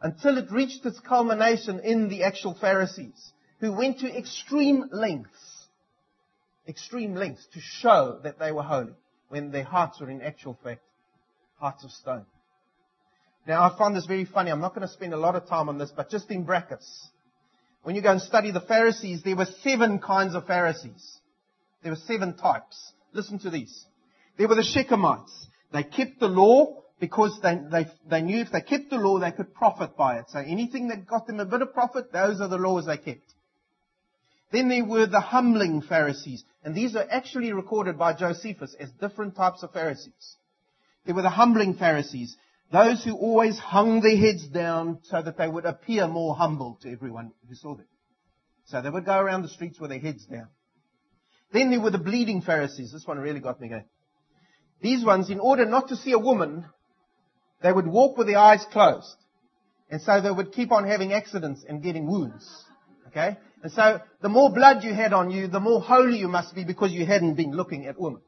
until 0.00 0.38
it 0.38 0.50
reached 0.50 0.84
its 0.84 1.00
culmination 1.00 1.80
in 1.80 2.08
the 2.08 2.24
actual 2.24 2.54
Pharisees, 2.54 3.32
who 3.60 3.72
went 3.72 4.00
to 4.00 4.16
extreme 4.16 4.84
lengths, 4.92 5.66
extreme 6.68 7.14
lengths 7.14 7.46
to 7.54 7.60
show 7.60 8.20
that 8.22 8.38
they 8.38 8.52
were 8.52 8.62
holy 8.62 8.94
when 9.28 9.50
their 9.50 9.64
hearts 9.64 10.00
were 10.00 10.10
in 10.10 10.22
actual 10.22 10.58
fact 10.62 10.80
hearts 11.58 11.84
of 11.84 11.90
stone. 11.90 12.26
Now, 13.46 13.62
I 13.62 13.78
find 13.78 13.96
this 13.96 14.06
very 14.06 14.24
funny. 14.24 14.50
I'm 14.50 14.60
not 14.60 14.74
going 14.74 14.86
to 14.86 14.92
spend 14.92 15.14
a 15.14 15.16
lot 15.16 15.36
of 15.36 15.48
time 15.48 15.68
on 15.68 15.78
this, 15.78 15.92
but 15.94 16.10
just 16.10 16.30
in 16.30 16.44
brackets. 16.44 17.08
When 17.82 17.94
you 17.94 18.02
go 18.02 18.10
and 18.10 18.20
study 18.20 18.50
the 18.50 18.60
Pharisees, 18.60 19.22
there 19.22 19.36
were 19.36 19.46
seven 19.62 20.00
kinds 20.00 20.34
of 20.34 20.46
Pharisees. 20.46 21.20
There 21.82 21.92
were 21.92 21.96
seven 22.06 22.36
types. 22.36 22.92
Listen 23.12 23.38
to 23.40 23.50
these. 23.50 23.86
There 24.36 24.48
were 24.48 24.56
the 24.56 24.62
Shechemites. 24.62 25.30
They 25.72 25.84
kept 25.84 26.18
the 26.18 26.26
law 26.26 26.82
because 26.98 27.38
they, 27.42 27.58
they, 27.70 27.86
they 28.08 28.22
knew 28.22 28.40
if 28.40 28.50
they 28.50 28.62
kept 28.62 28.90
the 28.90 28.96
law, 28.96 29.18
they 29.18 29.32
could 29.32 29.54
profit 29.54 29.96
by 29.96 30.18
it. 30.18 30.26
So 30.28 30.38
anything 30.38 30.88
that 30.88 31.06
got 31.06 31.26
them 31.26 31.40
a 31.40 31.44
bit 31.44 31.62
of 31.62 31.74
profit, 31.74 32.12
those 32.12 32.40
are 32.40 32.48
the 32.48 32.56
laws 32.56 32.86
they 32.86 32.96
kept. 32.96 33.34
Then 34.52 34.68
there 34.68 34.84
were 34.84 35.06
the 35.06 35.20
humbling 35.20 35.82
Pharisees. 35.82 36.44
And 36.64 36.74
these 36.74 36.96
are 36.96 37.06
actually 37.10 37.52
recorded 37.52 37.98
by 37.98 38.14
Josephus 38.14 38.74
as 38.78 38.90
different 38.92 39.36
types 39.36 39.62
of 39.62 39.72
Pharisees. 39.72 40.36
There 41.04 41.14
were 41.14 41.22
the 41.22 41.30
humbling 41.30 41.74
Pharisees. 41.74 42.36
Those 42.72 43.04
who 43.04 43.14
always 43.14 43.58
hung 43.58 44.00
their 44.00 44.16
heads 44.16 44.46
down 44.48 45.00
so 45.04 45.20
that 45.22 45.36
they 45.36 45.48
would 45.48 45.66
appear 45.66 46.08
more 46.08 46.34
humble 46.34 46.78
to 46.82 46.90
everyone 46.90 47.32
who 47.48 47.54
saw 47.54 47.76
them. 47.76 47.86
So 48.66 48.80
they 48.80 48.90
would 48.90 49.04
go 49.04 49.18
around 49.18 49.42
the 49.42 49.48
streets 49.48 49.78
with 49.78 49.90
their 49.90 50.00
heads 50.00 50.24
down. 50.26 50.48
Then 51.52 51.70
there 51.70 51.80
were 51.80 51.92
the 51.92 51.98
bleeding 51.98 52.42
Pharisees. 52.42 52.92
This 52.92 53.06
one 53.06 53.18
really 53.18 53.40
got 53.40 53.60
me 53.60 53.68
going. 53.68 53.84
These 54.80 55.04
ones, 55.04 55.30
in 55.30 55.40
order 55.40 55.64
not 55.64 55.88
to 55.88 55.96
see 55.96 56.12
a 56.12 56.18
woman, 56.18 56.66
they 57.62 57.72
would 57.72 57.86
walk 57.86 58.16
with 58.16 58.26
their 58.26 58.38
eyes 58.38 58.64
closed. 58.70 59.16
And 59.90 60.02
so 60.02 60.20
they 60.20 60.30
would 60.30 60.52
keep 60.52 60.72
on 60.72 60.86
having 60.86 61.12
accidents 61.12 61.64
and 61.68 61.82
getting 61.82 62.06
wounds. 62.06 62.64
Okay? 63.08 63.36
And 63.62 63.72
so 63.72 64.00
the 64.20 64.28
more 64.28 64.50
blood 64.50 64.84
you 64.84 64.92
had 64.92 65.12
on 65.12 65.30
you, 65.30 65.46
the 65.46 65.60
more 65.60 65.80
holy 65.80 66.18
you 66.18 66.28
must 66.28 66.54
be 66.54 66.64
because 66.64 66.92
you 66.92 67.06
hadn't 67.06 67.34
been 67.34 67.52
looking 67.52 67.86
at 67.86 68.00
women. 68.00 68.20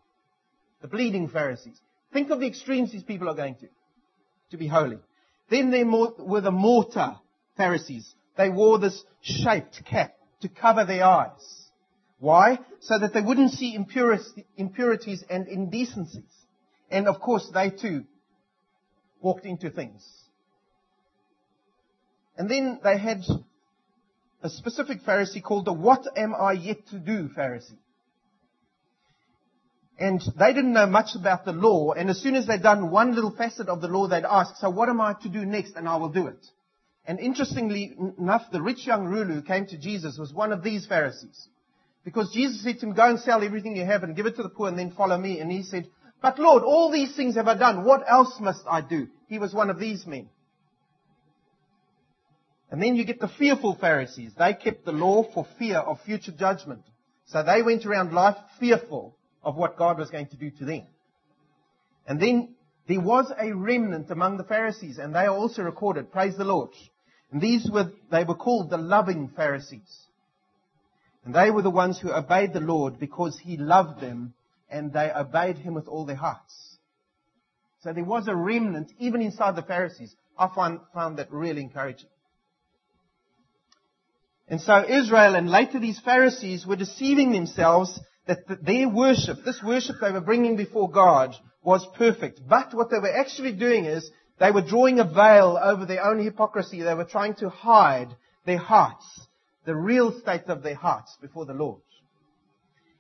The 0.81 0.89
bleeding 0.89 1.29
Pharisees. 1.29 1.81
Think 2.13 2.31
of 2.31 2.41
the 2.41 2.47
extremes 2.47 2.93
these 2.93 3.03
people 3.03 3.29
are 3.29 3.35
going 3.35 3.57
to 3.57 3.69
to 4.51 4.57
be 4.57 4.67
holy. 4.67 4.99
Then 5.51 5.71
there 5.71 5.87
were 5.87 6.41
the 6.41 6.51
mortar 6.51 7.17
Pharisees. 7.57 8.15
They 8.37 8.51
wore 8.51 8.79
this 8.79 9.05
shaped 9.21 9.85
cap 9.85 10.15
to 10.41 10.49
cover 10.49 10.85
their 10.85 11.05
eyes. 11.05 11.69
Why? 12.19 12.59
So 12.81 12.99
that 12.99 13.13
they 13.13 13.21
wouldn't 13.21 13.53
see 13.53 13.75
impurities 13.75 15.25
and 15.29 15.49
indecencies. 15.49 16.33
And 16.91 17.07
of 17.07 17.21
course, 17.21 17.51
they 17.53 17.71
too 17.71 18.05
walked 19.21 19.45
into 19.45 19.71
things. 19.71 20.07
And 22.37 22.51
then 22.51 22.81
they 22.85 22.99
had 22.99 23.23
a 24.43 24.49
specific 24.49 25.03
Pharisee 25.03 25.43
called 25.43 25.65
the 25.65 25.73
What 25.73 26.07
Am 26.17 26.35
I 26.35 26.53
Yet 26.53 26.87
to 26.91 26.99
Do 26.99 27.29
Pharisee. 27.37 27.79
And 29.99 30.23
they 30.39 30.53
didn't 30.53 30.73
know 30.73 30.87
much 30.87 31.17
about 31.17 31.45
the 31.45 31.53
law, 31.53 31.91
and 31.91 32.09
as 32.09 32.23
soon 32.23 32.37
as 32.37 32.47
they'd 32.47 32.63
done 32.63 32.93
one 32.93 33.17
little 33.17 33.35
facet 33.35 33.69
of 33.69 33.81
the 33.81 33.89
law, 33.89 34.07
they'd 34.07 34.25
ask, 34.25 34.55
so 34.57 34.71
what 34.71 34.89
am 34.89 35.01
I 35.01 35.15
to 35.23 35.29
do 35.29 35.45
next? 35.45 35.75
And 35.75 35.89
I 35.89 35.97
will 35.97 36.11
do 36.11 36.29
it. 36.29 36.47
And 37.05 37.19
interestingly 37.19 37.97
enough, 38.17 38.43
the 38.53 38.63
rich 38.63 38.87
young 38.87 39.07
ruler 39.07 39.35
who 39.35 39.43
came 39.43 39.67
to 39.67 39.79
Jesus 39.79 40.17
was 40.17 40.33
one 40.33 40.53
of 40.53 40.63
these 40.63 40.87
Pharisees. 40.87 41.49
Because 42.05 42.31
Jesus 42.33 42.63
said 42.63 42.79
to 42.79 42.87
him, 42.87 42.95
go 42.95 43.09
and 43.09 43.19
sell 43.19 43.43
everything 43.43 43.77
you 43.77 43.85
have 43.85 44.05
and 44.05 44.15
give 44.15 44.27
it 44.27 44.37
to 44.37 44.43
the 44.43 44.49
poor 44.49 44.69
and 44.69 44.79
then 44.79 44.93
follow 44.93 45.19
me. 45.19 45.41
And 45.41 45.51
he 45.51 45.63
said, 45.63 45.89
but 46.21 46.39
Lord, 46.39 46.63
all 46.65 46.91
these 46.91 47.15
things 47.15 47.37
have 47.37 47.49
I 47.49 47.57
done. 47.57 47.85
What 47.85 48.03
else 48.09 48.39
must 48.41 48.63
I 48.69 48.81
do? 48.81 49.09
He 49.29 49.39
was 49.39 49.55
one 49.55 49.71
of 49.71 49.79
these 49.79 50.07
men. 50.07 50.29
And 52.71 52.83
then 52.83 52.97
you 52.97 53.05
get 53.05 53.21
the 53.21 53.29
fearful 53.29 53.77
Pharisees. 53.81 54.33
They 54.37 54.53
kept 54.53 54.85
the 54.85 54.93
law 54.93 55.25
for 55.33 55.47
fear 55.59 55.79
of 55.79 56.01
future 56.03 56.33
judgment. 56.33 56.83
So 57.27 57.43
they 57.43 57.63
went 57.63 57.87
around 57.87 58.13
life 58.13 58.37
fearful 58.59 59.17
of 59.43 59.57
what 59.57 59.79
God 59.79 59.99
was 59.99 60.11
going 60.11 60.27
to 60.29 60.37
do 60.37 60.51
to 60.51 60.65
them. 60.65 60.83
And 62.07 62.21
then 62.21 62.55
there 62.89 63.01
was 63.01 63.31
a 63.39 63.53
remnant 63.53 64.11
among 64.11 64.39
the 64.39 64.45
Pharisees, 64.45 64.99
and 64.99 65.15
they 65.15 65.27
are 65.27 65.37
also 65.37 65.63
recorded. 65.63 66.11
Praise 66.11 66.37
the 66.37 66.45
Lord. 66.45 66.71
And 67.31 67.41
these 67.41 67.71
were, 67.71 67.93
they 68.11 68.25
were 68.25 68.35
called 68.35 68.71
the 68.71 68.79
loving 68.79 69.29
Pharisees. 69.37 70.07
And 71.25 71.35
they 71.35 71.51
were 71.51 71.63
the 71.63 71.71
ones 71.71 72.01
who 72.01 72.13
obeyed 72.13 72.55
the 72.55 72.61
Lord 72.61 72.99
because 72.99 73.39
He 73.39 73.57
loved 73.59 74.01
them 74.01 74.35
and 74.71 74.93
they 74.93 75.11
obeyed 75.15 75.59
Him 75.59 75.75
with 75.75 75.89
all 75.89 76.05
their 76.05 76.17
hearts. 76.17 76.79
So 77.81 77.93
there 77.93 78.05
was 78.05 78.27
a 78.29 78.35
remnant 78.35 78.93
even 78.99 79.23
inside 79.23 79.57
the 79.57 79.63
Pharisees. 79.63 80.15
I 80.39 80.49
find, 80.55 80.81
found 80.95 81.19
that 81.19 81.33
really 81.33 81.63
encouraging. 81.63 82.09
And 84.49 84.61
so 84.61 84.85
Israel 84.89 85.35
and 85.35 85.51
later 85.51 85.79
these 85.79 86.01
Pharisees 86.01 86.67
were 86.67 86.77
deceiving 86.77 87.33
themselves 87.33 88.01
that 88.27 88.65
their 88.65 88.89
worship, 88.89 89.39
this 89.45 89.63
worship 89.63 89.97
they 90.01 90.13
were 90.13 90.21
bringing 90.21 90.57
before 90.57 90.91
God, 90.91 91.35
was 91.63 91.87
perfect. 91.97 92.41
But 92.49 92.75
what 92.75 92.91
they 92.91 92.99
were 92.99 93.15
actually 93.15 93.53
doing 93.53 93.85
is 93.85 94.11
they 94.39 94.51
were 94.51 94.63
drawing 94.63 95.01
a 95.01 95.05
veil 95.05 95.59
over 95.61 95.85
their 95.85 96.05
own 96.05 96.23
hypocrisy. 96.23 96.83
They 96.83 96.95
were 96.95 97.05
trying 97.05 97.35
to 97.37 97.49
hide 97.49 98.09
their 98.47 98.59
hearts, 98.59 99.05
the 99.67 99.75
real 99.75 100.19
state 100.21 100.47
of 100.47 100.63
their 100.63 100.77
hearts 100.77 101.17
before 101.21 101.45
the 101.45 101.55
Lord. 101.55 101.81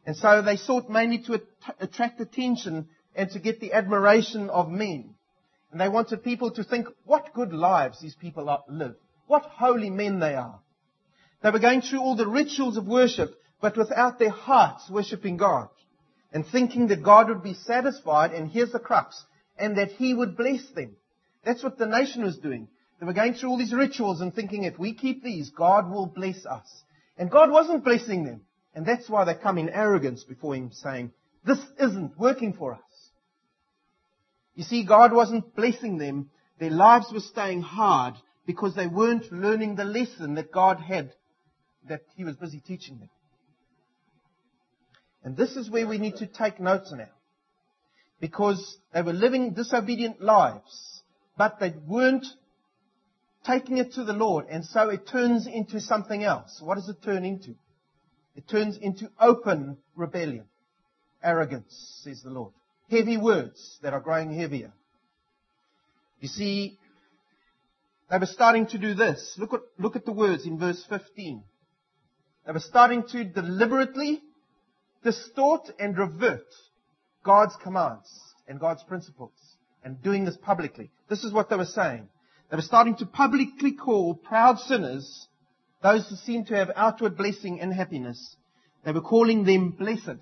And 0.09 0.17
so 0.17 0.41
they 0.41 0.57
sought 0.57 0.89
mainly 0.89 1.19
to 1.25 1.43
attract 1.81 2.19
attention 2.19 2.89
and 3.15 3.31
to 3.33 3.39
get 3.39 3.61
the 3.61 3.75
admiration 3.75 4.49
of 4.49 4.71
men. 4.71 5.15
And 5.71 5.79
they 5.79 5.91
wanted 5.91 6.25
people 6.25 6.51
to 6.53 6.65
think 6.65 6.87
what 7.05 7.35
good 7.35 7.53
lives 7.53 8.01
these 8.01 8.15
people 8.15 8.65
live, 8.71 8.95
what 9.27 9.43
holy 9.43 9.91
men 9.91 10.19
they 10.19 10.35
are. 10.35 10.61
They 11.43 11.51
were 11.51 11.59
going 11.59 11.83
through 11.83 12.01
all 12.01 12.17
the 12.17 12.27
rituals 12.27 12.79
of 12.79 12.87
worship, 12.87 13.35
but 13.61 13.77
without 13.77 14.19
their 14.19 14.31
hearts 14.31 14.89
worshipping 14.89 15.37
God 15.37 15.69
and 16.33 16.47
thinking 16.47 16.87
that 16.87 17.03
God 17.03 17.29
would 17.29 17.43
be 17.43 17.53
satisfied, 17.53 18.33
and 18.33 18.51
here's 18.51 18.73
the 18.73 18.79
crux, 18.79 19.23
and 19.59 19.77
that 19.77 19.91
He 19.91 20.15
would 20.15 20.39
bless 20.39 20.67
them. 20.71 20.97
That's 21.45 21.63
what 21.63 21.77
the 21.77 21.85
nation 21.85 22.25
was 22.25 22.39
doing. 22.39 22.69
They 22.99 23.05
were 23.05 23.13
going 23.13 23.35
through 23.35 23.51
all 23.51 23.59
these 23.59 23.75
rituals 23.75 24.23
and 24.23 24.35
thinking 24.35 24.65
if 24.65 24.79
we 24.79 24.95
keep 24.95 25.23
these, 25.23 25.51
God 25.51 25.91
will 25.91 26.07
bless 26.07 26.47
us. 26.47 26.83
And 27.19 27.31
God 27.31 27.51
wasn't 27.51 27.85
blessing 27.85 28.25
them. 28.25 28.41
And 28.75 28.87
that's 28.87 29.09
why 29.09 29.25
they 29.25 29.35
come 29.35 29.59
in 29.59 29.69
arrogance 29.69 30.25
before 30.25 30.55
Him 30.55 30.71
saying, 30.73 31.13
this 31.45 31.59
isn't 31.81 32.19
working 32.19 32.53
for 32.53 32.75
us. 32.75 32.81
You 34.55 34.65
see, 34.65 34.85
God 34.85 35.13
wasn't 35.13 35.55
blessing 35.55 35.99
them. 35.99 36.31
Their 36.59 36.71
lives 36.71 37.07
were 37.13 37.21
staying 37.21 37.63
hard 37.63 38.15
because 38.47 38.75
they 38.75 38.87
weren't 38.87 39.33
learning 39.33 39.77
the 39.77 39.85
lesson 39.85 40.35
that 40.35 40.53
God 40.53 40.81
had, 40.81 41.13
that 41.89 42.03
He 42.17 42.25
was 42.25 42.37
busy 42.37 42.61
teaching 42.61 42.99
them. 42.99 43.11
And 45.25 45.37
this 45.37 45.57
is 45.57 45.71
where 45.71 45.87
we 45.87 45.99
need 45.99 46.17
to 46.17 46.27
take 46.27 46.59
notes 46.61 46.93
now. 46.93 47.09
Because 48.21 48.79
they 48.93 49.03
were 49.03 49.13
living 49.13 49.55
disobedient 49.55 50.21
lives, 50.21 51.03
but 51.37 51.61
they 51.61 51.73
weren't 51.87 52.27
taking 53.47 53.79
it 53.79 53.93
to 53.93 54.05
the 54.05 54.13
Lord, 54.13 54.47
and 54.51 54.65
so 54.65 54.91
it 54.91 55.07
turns 55.07 55.47
into 55.47 55.81
something 55.81 56.25
else. 56.25 56.61
What 56.63 56.75
does 56.75 56.89
it 56.89 57.03
turn 57.03 57.25
into? 57.25 57.55
It 58.39 58.47
turns 58.47 58.77
into 58.77 59.11
open 59.21 59.79
rebellion. 59.97 60.45
Arrogance, 61.25 62.01
says 62.05 62.23
the 62.23 62.31
Lord. 62.31 62.53
Heavy 62.89 63.17
words 63.17 63.81
that 63.83 63.93
are 63.93 63.99
growing 63.99 64.33
heavier. 64.33 64.73
You 66.21 66.29
see, 66.29 66.79
they 68.09 68.17
were 68.17 68.27
starting 68.27 68.69
to 68.69 68.79
do 68.79 68.95
this. 68.95 69.35
Look 69.39 69.55
at, 69.55 69.61
look 69.77 69.97
at 69.97 70.05
the 70.05 70.13
words 70.13 70.47
in 70.47 70.57
verse 70.57 70.85
15. 70.89 71.43
They 72.47 72.53
were 72.53 72.61
starting 72.61 73.03
to 73.09 73.25
deliberately 73.25 74.23
distort 75.03 75.73
and 75.81 75.99
revert 75.99 76.47
God's 77.25 77.57
commands 77.61 78.09
and 78.47 78.61
God's 78.61 78.85
principles 78.85 79.33
and 79.83 80.01
doing 80.01 80.25
this 80.25 80.37
publicly. 80.37 80.93
This 81.11 81.25
is 81.25 81.33
what 81.33 81.51
they 81.51 81.57
were 81.57 81.65
saying. 81.65 82.09
They 82.53 82.57
were 82.57 82.63
starting 82.63 82.95
to 82.99 83.07
publicly 83.07 83.73
call 83.73 84.15
proud 84.15 84.61
sinners 84.61 85.27
those 85.83 86.09
who 86.09 86.17
seem 86.17 86.45
to 86.47 86.57
have 86.57 86.71
outward 86.75 87.17
blessing 87.17 87.61
and 87.61 87.73
happiness, 87.73 88.37
they 88.85 88.93
were 88.93 89.01
calling 89.01 89.45
them 89.45 89.71
blessed. 89.71 90.19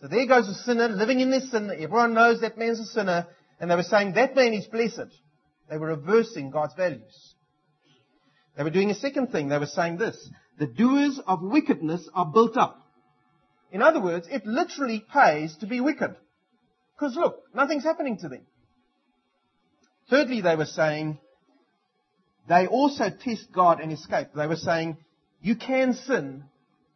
So 0.00 0.08
there 0.08 0.26
goes 0.26 0.48
a 0.48 0.54
sinner 0.54 0.88
living 0.88 1.20
in 1.20 1.30
their 1.30 1.40
sin. 1.40 1.70
Everyone 1.70 2.14
knows 2.14 2.40
that 2.40 2.58
man's 2.58 2.80
a 2.80 2.84
sinner. 2.84 3.26
And 3.58 3.70
they 3.70 3.76
were 3.76 3.82
saying 3.82 4.12
that 4.12 4.36
man 4.36 4.52
is 4.52 4.66
blessed. 4.66 5.12
They 5.70 5.78
were 5.78 5.88
reversing 5.88 6.50
God's 6.50 6.74
values. 6.74 7.34
They 8.56 8.62
were 8.62 8.70
doing 8.70 8.90
a 8.90 8.94
second 8.94 9.28
thing. 9.28 9.48
They 9.48 9.58
were 9.58 9.66
saying 9.66 9.98
this. 9.98 10.30
The 10.58 10.66
doers 10.66 11.18
of 11.26 11.42
wickedness 11.42 12.08
are 12.14 12.26
built 12.26 12.56
up. 12.56 12.86
In 13.72 13.82
other 13.82 14.00
words, 14.00 14.28
it 14.30 14.46
literally 14.46 15.04
pays 15.12 15.56
to 15.58 15.66
be 15.66 15.80
wicked. 15.80 16.14
Because 16.94 17.16
look, 17.16 17.42
nothing's 17.54 17.84
happening 17.84 18.18
to 18.18 18.28
them. 18.28 18.46
Thirdly, 20.08 20.40
they 20.40 20.56
were 20.56 20.66
saying, 20.66 21.18
they 22.48 22.66
also 22.66 23.10
test 23.10 23.52
God 23.52 23.80
and 23.80 23.92
escape. 23.92 24.28
They 24.34 24.46
were 24.46 24.56
saying, 24.56 24.98
you 25.40 25.56
can 25.56 25.94
sin 25.94 26.44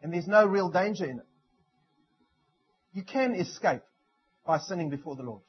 and 0.03 0.13
there's 0.13 0.29
no 0.29 0.47
real 0.47 0.71
danger 0.71 1.05
in 1.05 1.19
it. 1.19 1.27
You 2.93 3.03
can 3.03 3.35
escape 3.35 3.83
by 4.47 4.59
sinning 4.59 4.91
before 4.91 5.17
the 5.17 5.23
Lord. 5.23 5.43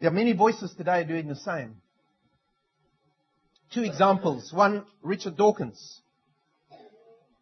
There 0.00 0.10
are 0.10 0.14
many 0.14 0.32
voices 0.32 0.74
today 0.76 1.04
doing 1.04 1.28
the 1.28 1.36
same. 1.36 1.76
Two 3.72 3.84
examples. 3.84 4.52
One, 4.52 4.84
Richard 5.02 5.36
Dawkins. 5.36 6.00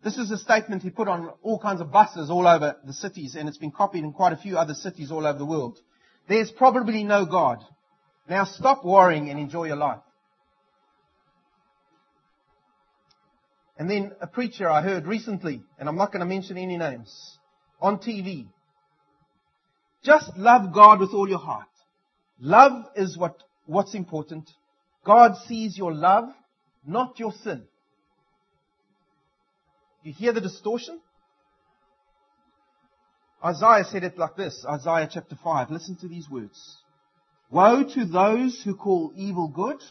This 0.04 0.16
is 0.16 0.30
a 0.30 0.38
statement 0.38 0.82
he 0.82 0.90
put 0.90 1.08
on 1.08 1.30
all 1.42 1.58
kinds 1.58 1.80
of 1.80 1.90
buses 1.90 2.30
all 2.30 2.46
over 2.46 2.76
the 2.84 2.92
cities, 2.92 3.34
and 3.34 3.48
it's 3.48 3.58
been 3.58 3.70
copied 3.70 4.04
in 4.04 4.12
quite 4.12 4.32
a 4.32 4.36
few 4.36 4.56
other 4.56 4.74
cities 4.74 5.10
all 5.10 5.26
over 5.26 5.38
the 5.38 5.44
world. 5.44 5.78
There's 6.28 6.50
probably 6.50 7.02
no 7.02 7.26
God. 7.26 7.64
Now 8.30 8.44
stop 8.44 8.84
worrying 8.84 9.28
and 9.28 9.40
enjoy 9.40 9.64
your 9.64 9.76
life. 9.76 9.98
And 13.76 13.90
then 13.90 14.12
a 14.20 14.28
preacher 14.28 14.70
I 14.70 14.82
heard 14.82 15.04
recently, 15.04 15.64
and 15.80 15.88
I'm 15.88 15.96
not 15.96 16.12
going 16.12 16.20
to 16.20 16.26
mention 16.26 16.56
any 16.56 16.76
names, 16.76 17.38
on 17.80 17.98
TV. 17.98 18.46
Just 20.04 20.36
love 20.36 20.72
God 20.72 21.00
with 21.00 21.10
all 21.12 21.28
your 21.28 21.40
heart. 21.40 21.66
Love 22.38 22.84
is 22.94 23.18
what, 23.18 23.42
what's 23.66 23.96
important. 23.96 24.48
God 25.04 25.32
sees 25.48 25.76
your 25.76 25.92
love, 25.92 26.28
not 26.86 27.18
your 27.18 27.32
sin. 27.32 27.64
You 30.04 30.12
hear 30.12 30.32
the 30.32 30.40
distortion? 30.40 31.00
Isaiah 33.44 33.84
said 33.90 34.04
it 34.04 34.16
like 34.16 34.36
this, 34.36 34.64
Isaiah 34.70 35.08
chapter 35.12 35.36
5. 35.42 35.70
Listen 35.72 35.96
to 35.96 36.06
these 36.06 36.30
words. 36.30 36.79
Woe 37.50 37.82
to 37.82 38.04
those 38.04 38.62
who 38.62 38.76
call 38.76 39.12
evil 39.16 39.48
good 39.48 39.82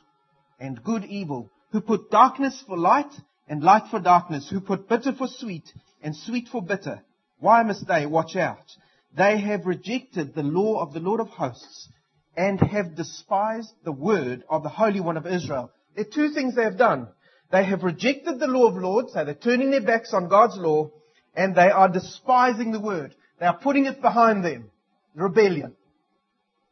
and 0.59 0.81
good 0.81 1.03
evil, 1.03 1.51
who 1.71 1.81
put 1.81 2.09
darkness 2.09 2.63
for 2.65 2.77
light 2.77 3.11
and 3.49 3.61
light 3.61 3.83
for 3.91 3.99
darkness, 3.99 4.49
who 4.49 4.61
put 4.61 4.87
bitter 4.87 5.11
for 5.11 5.27
sweet 5.27 5.65
and 6.01 6.15
sweet 6.15 6.47
for 6.47 6.61
bitter. 6.61 7.01
Why 7.39 7.63
must 7.63 7.85
they 7.85 8.05
watch 8.05 8.37
out? 8.37 8.63
They 9.15 9.39
have 9.41 9.65
rejected 9.65 10.33
the 10.33 10.43
law 10.43 10.81
of 10.81 10.93
the 10.93 11.01
Lord 11.01 11.19
of 11.19 11.27
hosts 11.27 11.89
and 12.37 12.61
have 12.61 12.95
despised 12.95 13.73
the 13.83 13.91
word 13.91 14.43
of 14.49 14.63
the 14.63 14.69
Holy 14.69 15.01
One 15.01 15.17
of 15.17 15.27
Israel. 15.27 15.71
There 15.95 16.05
are 16.05 16.09
two 16.09 16.29
things 16.29 16.55
they 16.55 16.63
have 16.63 16.77
done. 16.77 17.09
They 17.51 17.65
have 17.65 17.83
rejected 17.83 18.39
the 18.39 18.47
law 18.47 18.67
of 18.67 18.75
Lord, 18.75 19.09
so 19.09 19.25
they're 19.25 19.33
turning 19.33 19.71
their 19.71 19.81
backs 19.81 20.13
on 20.13 20.29
God's 20.29 20.55
law, 20.55 20.91
and 21.35 21.55
they 21.55 21.69
are 21.69 21.89
despising 21.89 22.71
the 22.71 22.79
word. 22.79 23.15
They 23.39 23.47
are 23.47 23.57
putting 23.57 23.85
it 23.85 24.01
behind 24.01 24.45
them. 24.45 24.71
Rebellion 25.15 25.75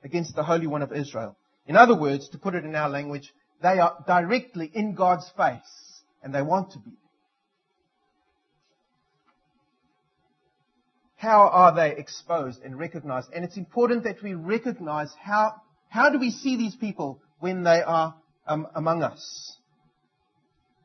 against 0.04 0.36
the 0.36 0.44
Holy 0.44 0.68
One 0.68 0.82
of 0.82 0.92
Israel. 0.92 1.38
In 1.66 1.76
other 1.76 1.96
words, 1.96 2.30
to 2.30 2.38
put 2.38 2.56
it 2.56 2.64
in 2.64 2.76
our 2.76 2.90
language, 2.90 3.34
they 3.62 3.80
are 3.80 4.04
directly 4.08 4.72
in 4.74 4.96
God's 4.96 5.30
face, 5.36 6.02
and 6.24 6.34
they 6.34 6.42
want 6.42 6.72
to 6.72 6.80
be. 6.80 6.92
How 11.18 11.48
are 11.48 11.74
they 11.74 11.96
exposed 11.96 12.62
and 12.62 12.78
recognized? 12.78 13.30
And 13.34 13.44
it's 13.44 13.58
important 13.58 14.04
that 14.04 14.22
we 14.22 14.36
recognize 14.36 15.12
how, 15.20 15.56
how 15.90 16.12
do 16.12 16.20
we 16.20 16.30
see 16.30 16.58
these 16.58 16.76
people 16.76 17.22
when 17.40 17.64
they 17.64 17.82
are 17.82 18.16
um, 18.46 18.68
among 18.76 19.02
us? 19.02 19.58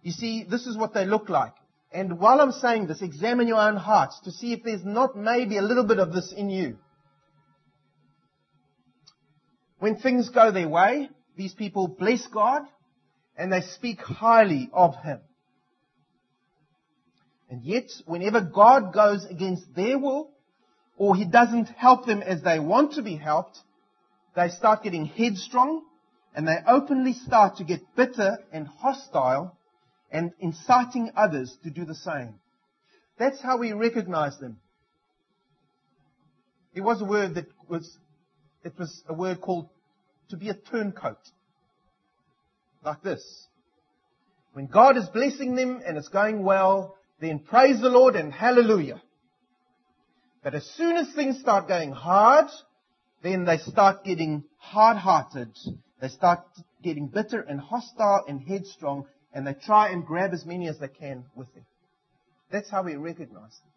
You 0.03 0.11
see, 0.11 0.43
this 0.43 0.67
is 0.67 0.77
what 0.77 0.95
they 0.95 1.05
look 1.05 1.29
like. 1.29 1.53
And 1.93 2.19
while 2.19 2.41
I'm 2.41 2.53
saying 2.53 2.87
this, 2.87 3.03
examine 3.03 3.47
your 3.47 3.61
own 3.61 3.77
hearts 3.77 4.19
to 4.25 4.33
see 4.33 4.55
if 4.55 4.63
there's 4.65 4.85
not 4.85 5.17
maybe 5.17 5.59
a 5.59 5.63
little 5.63 5.85
bit 5.85 5.99
of 5.99 6.15
this 6.15 6.33
in 6.33 6.49
you. 6.49 6.79
When 9.83 9.97
things 9.97 10.29
go 10.29 10.53
their 10.53 10.69
way, 10.69 11.11
these 11.37 11.55
people 11.55 11.89
bless 11.89 12.25
God 12.29 12.63
and 13.37 13.53
they 13.53 13.63
speak 13.63 13.99
highly 14.01 14.71
of 14.73 14.95
Him. 15.03 15.19
And 17.51 17.65
yet, 17.65 17.91
whenever 18.07 18.43
God 18.43 18.95
goes 18.95 19.25
against 19.25 19.75
their 19.75 19.99
will, 19.99 20.31
or 20.97 21.17
He 21.17 21.25
doesn't 21.25 21.67
help 21.67 22.07
them 22.07 22.23
as 22.23 22.43
they 22.43 22.61
want 22.61 22.93
to 22.93 23.03
be 23.03 23.17
helped, 23.17 23.59
they 24.37 24.51
start 24.51 24.85
getting 24.85 25.05
headstrong, 25.05 25.83
and 26.33 26.47
they 26.47 26.59
openly 26.65 27.15
start 27.15 27.57
to 27.57 27.65
get 27.65 27.81
bitter 27.97 28.39
and 28.53 28.69
hostile, 28.69 29.59
and 30.13 30.31
inciting 30.39 31.11
others 31.17 31.59
to 31.65 31.71
do 31.71 31.85
the 31.85 31.97
same. 31.97 32.37
That's 33.19 33.43
how 33.43 33.59
we 33.59 33.73
recognize 33.73 34.39
them. 34.39 34.59
There 36.73 36.85
was 36.85 37.03
a 37.03 37.05
word 37.05 37.35
that 37.35 37.47
was, 37.69 37.99
it 38.63 38.75
was 38.79 39.03
a 39.09 39.13
word 39.13 39.41
called 39.41 39.69
to 40.33 40.37
be 40.39 40.49
a 40.49 40.55
turncoat. 40.55 41.19
Like 42.85 43.03
this. 43.03 43.47
When 44.55 44.67
God 44.67 44.97
is 44.97 45.09
blessing 45.09 45.55
them 45.55 45.81
and 45.87 45.97
it's 45.97 46.09
going 46.09 46.43
well, 46.43 46.97
then 47.21 47.39
praise 47.39 47.81
the 47.81 47.91
Lord 47.91 48.17
and 48.17 48.33
hallelujah. 48.33 49.01
But 50.43 50.55
as 50.55 50.69
soon 50.77 50.97
as 50.97 51.13
things 51.15 51.39
start 51.39 51.69
going 51.69 51.93
hard, 51.93 52.47
then 53.23 53.45
they 53.45 53.59
start 53.59 54.05
getting 54.05 54.45
hard-hearted. 54.57 55.57
They 56.01 56.09
start 56.09 56.41
getting 56.83 57.07
bitter 57.07 57.41
and 57.41 57.61
hostile 57.61 58.25
and 58.27 58.43
headstrong, 58.43 59.07
and 59.33 59.47
they 59.47 59.55
try 59.55 59.91
and 59.91 60.05
grab 60.05 60.33
as 60.33 60.45
many 60.45 60.67
as 60.67 60.79
they 60.79 60.89
can 60.89 61.25
with 61.37 61.53
them. 61.55 61.65
That's 62.51 62.71
how 62.71 62.83
we 62.83 62.97
recognize 62.97 63.61
them. 63.61 63.73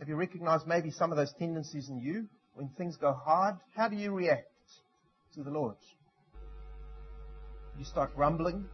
Have 0.00 0.08
you 0.08 0.16
recognized 0.16 0.66
maybe 0.66 0.90
some 0.90 1.12
of 1.12 1.16
those 1.16 1.32
tendencies 1.38 1.88
in 1.88 2.00
you 2.00 2.26
when 2.54 2.68
things 2.68 2.96
go 2.96 3.12
hard? 3.12 3.56
How 3.74 3.88
do 3.88 3.96
you 3.96 4.12
react 4.12 4.48
to 5.34 5.42
the 5.42 5.50
Lord? 5.50 5.76
You 7.78 7.84
start 7.84 8.14
grumbling, 8.14 8.66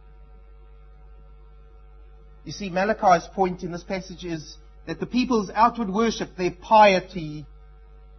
you 2.49 2.53
see, 2.53 2.69
Malachi's 2.69 3.27
point 3.27 3.63
in 3.63 3.71
this 3.71 3.83
passage 3.83 4.23
is 4.25 4.57
that 4.87 4.99
the 4.99 5.05
people's 5.05 5.51
outward 5.53 5.89
worship, 5.89 6.35
their 6.35 6.51
piety, 6.51 7.45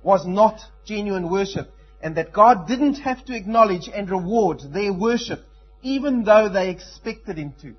was 0.02 0.26
not 0.26 0.60
genuine 0.86 1.30
worship, 1.30 1.72
and 2.02 2.16
that 2.16 2.32
God 2.32 2.68
didn't 2.68 3.00
have 3.00 3.24
to 3.26 3.34
acknowledge 3.34 3.88
and 3.92 4.08
reward 4.08 4.60
their 4.72 4.92
worship, 4.92 5.40
even 5.82 6.24
though 6.24 6.48
they 6.48 6.70
expected 6.70 7.38
Him 7.38 7.54
to. 7.62 7.74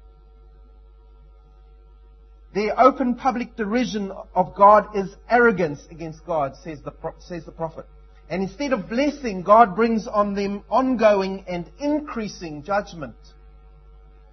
Their 2.54 2.78
open 2.80 3.16
public 3.16 3.56
derision 3.56 4.12
of 4.36 4.56
God 4.56 4.96
is 4.96 5.16
arrogance 5.30 5.82
against 5.90 6.26
God, 6.26 6.56
says 6.58 6.82
the, 6.82 6.92
says 7.20 7.46
the 7.46 7.52
prophet. 7.52 7.86
And 8.30 8.44
instead 8.44 8.74
of 8.74 8.90
blessing, 8.90 9.44
God 9.44 9.76
brings 9.76 10.08
on 10.08 10.34
them 10.34 10.64
ongoing 10.70 11.46
and 11.48 11.70
increasing 11.80 12.64
judgment. 12.64 13.16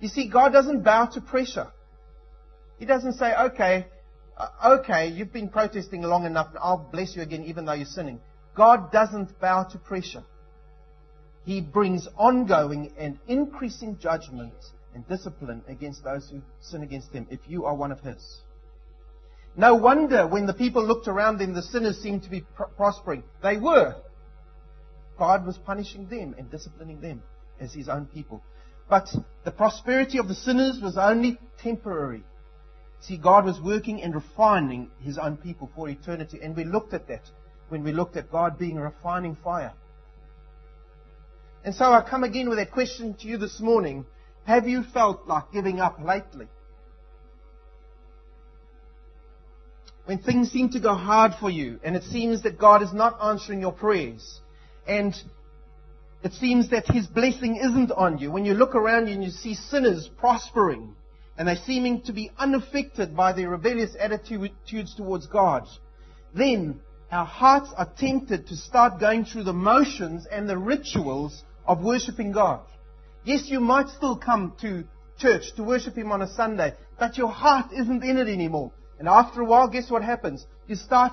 You 0.01 0.09
see, 0.09 0.29
God 0.29 0.53
doesn't 0.53 0.83
bow 0.83 1.07
to 1.07 1.21
pressure. 1.21 1.69
He 2.79 2.87
doesn't 2.87 3.15
say, 3.15 3.35
okay, 3.35 3.87
uh, 4.37 4.79
okay, 4.79 5.09
you've 5.09 5.33
been 5.33 5.49
protesting 5.49 6.03
long 6.03 6.25
enough, 6.25 6.49
I'll 6.61 6.89
bless 6.93 7.15
you 7.17 7.23
again 7.23 7.45
even 7.45 7.65
though 7.65 7.73
you're 7.73 7.87
sinning. 7.87 8.21
God 8.57 8.91
doesn't 8.93 9.39
bow 9.41 9.65
to 9.65 9.79
pressure. 9.79 10.25
He 11.45 11.61
brings 11.61 12.09
ongoing 12.17 12.93
and 12.99 13.19
increasing 13.27 13.99
judgment 13.99 14.55
and 14.99 15.09
discipline 15.09 15.63
against 15.69 16.03
those 16.03 16.29
who 16.29 16.43
sin 16.61 16.83
against 16.83 17.13
Him 17.13 17.29
if 17.31 17.39
you 17.47 17.67
are 17.67 17.75
one 17.75 17.93
of 17.93 18.01
His. 18.01 18.41
No 19.57 19.77
wonder 19.77 20.27
when 20.27 20.47
the 20.47 20.53
people 20.53 20.85
looked 20.85 21.07
around 21.07 21.39
them, 21.39 21.55
the 21.55 21.63
sinners 21.63 22.03
seemed 22.03 22.25
to 22.25 22.31
be 22.31 22.41
pr- 22.41 22.65
prospering. 22.65 23.23
They 23.41 23.59
were. 23.59 23.95
God 25.17 25.47
was 25.47 25.57
punishing 25.57 26.09
them 26.09 26.35
and 26.37 26.51
disciplining 26.51 27.01
them 27.01 27.23
as 27.61 27.73
His 27.73 27.89
own 27.89 28.07
people. 28.07 28.43
But 28.91 29.09
the 29.45 29.53
prosperity 29.53 30.19
of 30.19 30.27
the 30.27 30.35
sinners 30.35 30.81
was 30.83 30.97
only 30.99 31.39
temporary. 31.63 32.25
See, 33.01 33.19
God 33.19 33.45
was 33.45 33.61
working 33.61 34.03
and 34.03 34.17
refining 34.17 34.91
His 34.99 35.17
own 35.17 35.37
people 35.37 35.71
for 35.77 35.89
eternity. 35.89 36.41
And 36.43 36.57
we 36.57 36.65
looked 36.65 36.93
at 36.93 37.07
that 37.07 37.31
when 37.69 37.85
we 37.85 37.93
looked 37.93 38.17
at 38.17 38.33
God 38.33 38.59
being 38.59 38.79
a 38.79 38.83
refining 38.83 39.37
fire. 39.37 39.75
And 41.65 41.73
so 41.73 41.93
I 41.93 42.03
come 42.03 42.25
again 42.25 42.49
with 42.49 42.59
that 42.59 42.73
question 42.73 43.15
to 43.21 43.29
you 43.29 43.37
this 43.37 43.61
morning. 43.61 44.05
Have 44.49 44.67
you 44.67 44.83
felt 44.83 45.27
like 45.27 45.53
giving 45.53 45.79
up 45.79 46.01
lately? 46.03 46.47
When 50.07 50.17
things 50.21 50.51
seem 50.51 50.71
to 50.71 50.81
go 50.81 50.95
hard 50.95 51.33
for 51.39 51.51
you 51.51 51.79
and 51.85 51.95
it 51.95 52.03
seems 52.05 52.45
that 52.45 52.59
God 52.59 52.83
is 52.83 52.95
not 52.95 53.19
answering 53.23 53.61
your 53.61 53.73
prayers 53.73 54.41
and 54.87 55.15
it 56.23 56.33
seems 56.33 56.71
that 56.71 56.87
His 56.87 57.07
blessing 57.07 57.57
isn't 57.57 57.93
on 57.93 58.17
you. 58.17 58.31
When 58.31 58.47
you 58.47 58.55
look 58.55 58.75
around 58.75 59.09
you 59.09 59.17
and 59.17 59.23
you 59.23 59.29
see 59.29 59.53
sinners 59.53 60.09
prospering, 60.17 60.97
and 61.37 61.47
they're 61.47 61.65
seeming 61.67 62.01
to 62.05 62.15
be 62.15 62.31
unaffected 62.39 63.15
by 63.15 63.35
their 63.35 63.51
rebellious 63.51 63.95
attitudes 64.01 64.95
towards 64.97 65.27
God, 65.27 65.69
then 66.35 66.81
our 67.13 67.27
hearts 67.27 67.69
are 67.77 67.93
tempted 67.99 68.47
to 68.47 68.57
start 68.57 68.99
going 68.99 69.27
through 69.27 69.45
the 69.45 69.53
motions 69.53 70.27
and 70.33 70.49
the 70.49 70.57
rituals 70.57 71.43
of 71.67 71.83
worshipping 71.83 72.33
God. 72.33 72.61
Yes, 73.29 73.51
you 73.51 73.61
might 73.61 73.91
still 73.91 74.17
come 74.17 74.55
to 74.63 74.85
church 75.19 75.53
to 75.57 75.63
worship 75.63 75.99
Him 75.99 76.13
on 76.13 76.23
a 76.23 76.33
Sunday, 76.33 76.73
but 76.99 77.19
your 77.19 77.29
heart 77.29 77.75
isn't 77.75 78.03
in 78.03 78.17
it 78.17 78.27
anymore. 78.27 78.73
And 78.99 79.07
after 79.07 79.43
a 79.43 79.45
while, 79.45 79.69
guess 79.69 79.91
what 79.91 80.03
happens? 80.03 80.47
You 80.67 80.77
start 80.77 81.13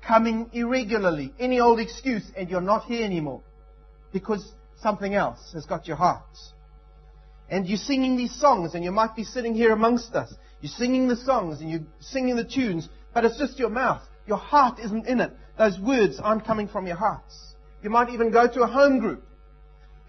coming 0.00 0.48
irregularly, 0.54 1.34
any 1.38 1.60
old 1.60 1.78
excuse, 1.78 2.24
and 2.34 2.48
you're 2.48 2.62
not 2.62 2.84
here 2.84 3.04
anymore. 3.04 3.42
Because 4.10 4.50
something 4.80 5.14
else 5.14 5.52
has 5.52 5.66
got 5.66 5.86
your 5.86 5.98
heart. 5.98 6.34
And 7.50 7.68
you're 7.68 7.76
singing 7.76 8.16
these 8.16 8.34
songs, 8.34 8.74
and 8.74 8.82
you 8.82 8.90
might 8.90 9.14
be 9.14 9.24
sitting 9.24 9.54
here 9.54 9.72
amongst 9.72 10.14
us. 10.14 10.32
You're 10.62 10.70
singing 10.70 11.08
the 11.08 11.16
songs, 11.16 11.60
and 11.60 11.70
you're 11.70 11.86
singing 12.00 12.36
the 12.36 12.44
tunes, 12.44 12.88
but 13.12 13.26
it's 13.26 13.38
just 13.38 13.58
your 13.58 13.68
mouth. 13.68 14.00
Your 14.26 14.38
heart 14.38 14.78
isn't 14.78 15.06
in 15.06 15.20
it. 15.20 15.32
Those 15.58 15.78
words 15.78 16.20
aren't 16.20 16.46
coming 16.46 16.68
from 16.68 16.86
your 16.86 16.96
hearts. 16.96 17.54
You 17.82 17.90
might 17.90 18.08
even 18.08 18.30
go 18.30 18.48
to 18.48 18.62
a 18.62 18.66
home 18.66 18.98
group, 18.98 19.26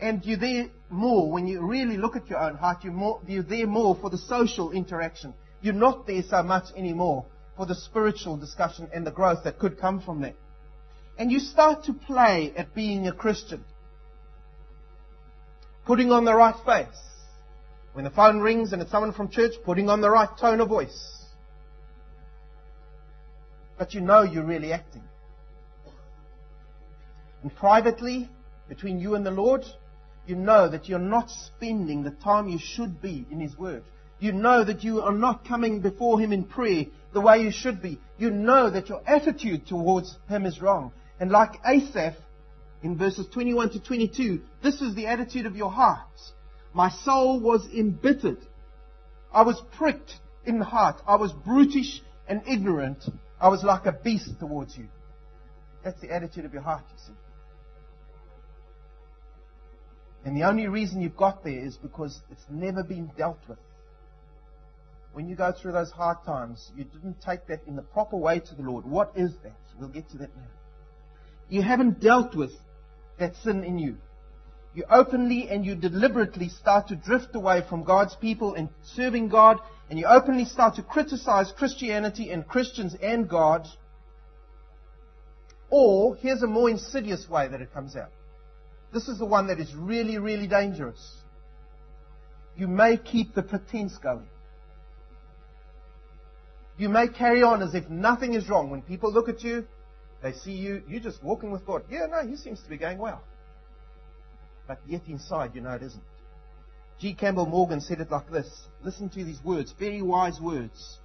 and 0.01 0.25
you're 0.25 0.37
there 0.37 0.65
more, 0.89 1.31
when 1.31 1.45
you 1.45 1.61
really 1.61 1.95
look 1.95 2.15
at 2.15 2.27
your 2.27 2.39
own 2.39 2.55
heart, 2.55 2.83
you're, 2.83 2.91
more, 2.91 3.21
you're 3.27 3.43
there 3.43 3.67
more 3.67 3.95
for 3.95 4.09
the 4.09 4.17
social 4.17 4.71
interaction. 4.71 5.33
You're 5.61 5.75
not 5.75 6.07
there 6.07 6.23
so 6.27 6.41
much 6.41 6.65
anymore 6.75 7.25
for 7.55 7.67
the 7.67 7.75
spiritual 7.75 8.35
discussion 8.35 8.89
and 8.93 9.05
the 9.05 9.11
growth 9.11 9.43
that 9.43 9.59
could 9.59 9.79
come 9.79 10.01
from 10.01 10.21
that. 10.21 10.35
And 11.19 11.31
you 11.31 11.39
start 11.39 11.83
to 11.83 11.93
play 11.93 12.51
at 12.57 12.73
being 12.73 13.07
a 13.07 13.13
Christian. 13.13 13.63
Putting 15.85 16.11
on 16.11 16.25
the 16.25 16.33
right 16.33 16.55
face. 16.65 16.99
When 17.93 18.03
the 18.03 18.11
phone 18.11 18.39
rings 18.39 18.73
and 18.73 18.81
it's 18.81 18.89
someone 18.89 19.13
from 19.13 19.29
church, 19.29 19.53
putting 19.63 19.87
on 19.87 20.01
the 20.01 20.09
right 20.09 20.29
tone 20.39 20.61
of 20.61 20.69
voice. 20.69 21.25
But 23.77 23.93
you 23.93 24.01
know 24.01 24.23
you're 24.23 24.45
really 24.45 24.73
acting. 24.73 25.03
And 27.43 27.53
privately, 27.55 28.29
between 28.67 28.99
you 28.99 29.15
and 29.15 29.25
the 29.25 29.31
Lord, 29.31 29.65
you 30.25 30.35
know 30.35 30.69
that 30.69 30.87
you're 30.87 30.99
not 30.99 31.29
spending 31.29 32.03
the 32.03 32.11
time 32.11 32.47
you 32.47 32.59
should 32.59 33.01
be 33.01 33.25
in 33.31 33.39
His 33.39 33.57
Word. 33.57 33.83
You 34.19 34.31
know 34.31 34.63
that 34.63 34.83
you 34.83 35.01
are 35.01 35.13
not 35.13 35.45
coming 35.45 35.81
before 35.81 36.19
Him 36.19 36.31
in 36.31 36.43
prayer 36.43 36.85
the 37.13 37.21
way 37.21 37.41
you 37.41 37.51
should 37.51 37.81
be. 37.81 37.99
You 38.17 38.29
know 38.29 38.69
that 38.69 38.89
your 38.89 39.01
attitude 39.07 39.67
towards 39.67 40.17
Him 40.29 40.45
is 40.45 40.61
wrong. 40.61 40.91
And 41.19 41.31
like 41.31 41.59
Asaph, 41.65 42.15
in 42.83 42.97
verses 42.97 43.27
21 43.33 43.71
to 43.71 43.79
22, 43.79 44.41
this 44.63 44.81
is 44.81 44.95
the 44.95 45.07
attitude 45.07 45.45
of 45.45 45.55
your 45.55 45.71
heart. 45.71 46.07
My 46.73 46.89
soul 46.89 47.39
was 47.39 47.67
embittered. 47.73 48.39
I 49.33 49.43
was 49.43 49.61
pricked 49.77 50.13
in 50.45 50.61
heart. 50.61 51.01
I 51.07 51.15
was 51.15 51.31
brutish 51.31 52.01
and 52.27 52.41
ignorant. 52.47 53.03
I 53.39 53.49
was 53.49 53.63
like 53.63 53.85
a 53.85 53.91
beast 53.91 54.39
towards 54.39 54.77
you. 54.77 54.87
That's 55.83 55.99
the 55.99 56.11
attitude 56.11 56.45
of 56.45 56.53
your 56.53 56.61
heart, 56.61 56.83
you 56.91 56.97
see. 57.07 57.13
And 60.23 60.37
the 60.37 60.43
only 60.43 60.67
reason 60.67 61.01
you've 61.01 61.17
got 61.17 61.43
there 61.43 61.65
is 61.65 61.77
because 61.77 62.21
it's 62.29 62.45
never 62.49 62.83
been 62.83 63.11
dealt 63.17 63.39
with. 63.47 63.57
When 65.13 65.27
you 65.27 65.35
go 65.35 65.51
through 65.51 65.73
those 65.73 65.91
hard 65.91 66.17
times, 66.25 66.71
you 66.75 66.85
didn't 66.85 67.21
take 67.21 67.47
that 67.47 67.61
in 67.67 67.75
the 67.75 67.81
proper 67.81 68.15
way 68.15 68.39
to 68.39 68.55
the 68.55 68.61
Lord. 68.61 68.85
What 68.85 69.11
is 69.15 69.33
that? 69.43 69.57
We'll 69.79 69.89
get 69.89 70.09
to 70.11 70.17
that 70.19 70.35
now. 70.35 70.43
You 71.49 71.63
haven't 71.63 71.99
dealt 71.99 72.35
with 72.35 72.51
that 73.19 73.35
sin 73.37 73.63
in 73.63 73.77
you. 73.77 73.97
You 74.73 74.85
openly 74.89 75.49
and 75.49 75.65
you 75.65 75.75
deliberately 75.75 76.47
start 76.47 76.87
to 76.89 76.95
drift 76.95 77.35
away 77.35 77.63
from 77.67 77.83
God's 77.83 78.15
people 78.15 78.53
and 78.53 78.69
serving 78.83 79.27
God, 79.27 79.59
and 79.89 79.99
you 79.99 80.05
openly 80.05 80.45
start 80.45 80.75
to 80.75 80.83
criticize 80.83 81.51
Christianity 81.51 82.29
and 82.29 82.47
Christians 82.47 82.95
and 83.01 83.27
God. 83.27 83.67
Or, 85.69 86.15
here's 86.15 86.41
a 86.41 86.47
more 86.47 86.69
insidious 86.69 87.27
way 87.27 87.49
that 87.49 87.59
it 87.59 87.73
comes 87.73 87.97
out. 87.97 88.11
This 88.93 89.07
is 89.07 89.19
the 89.19 89.25
one 89.25 89.47
that 89.47 89.59
is 89.59 89.73
really, 89.73 90.17
really 90.17 90.47
dangerous. 90.47 91.15
You 92.57 92.67
may 92.67 92.97
keep 92.97 93.33
the 93.33 93.43
pretense 93.43 93.97
going. 93.97 94.27
You 96.77 96.89
may 96.89 97.07
carry 97.07 97.43
on 97.43 97.61
as 97.61 97.73
if 97.73 97.89
nothing 97.89 98.33
is 98.33 98.49
wrong. 98.49 98.69
When 98.69 98.81
people 98.81 99.11
look 99.11 99.29
at 99.29 99.43
you, 99.43 99.65
they 100.21 100.33
see 100.33 100.53
you, 100.53 100.83
you're 100.87 100.99
just 100.99 101.23
walking 101.23 101.51
with 101.51 101.65
God. 101.65 101.83
Yeah, 101.89 102.07
no, 102.07 102.27
he 102.27 102.35
seems 102.35 102.61
to 102.61 102.69
be 102.69 102.77
going 102.77 102.97
well. 102.97 103.23
But 104.67 104.79
yet 104.87 105.01
inside, 105.07 105.55
you 105.55 105.61
know 105.61 105.71
it 105.71 105.83
isn't. 105.83 106.03
G. 106.99 107.13
Campbell 107.13 107.47
Morgan 107.47 107.81
said 107.81 107.99
it 107.99 108.11
like 108.11 108.29
this. 108.29 108.47
Listen 108.83 109.09
to 109.09 109.23
these 109.23 109.43
words, 109.43 109.73
very 109.79 110.01
wise 110.01 110.39
words. 110.39 110.99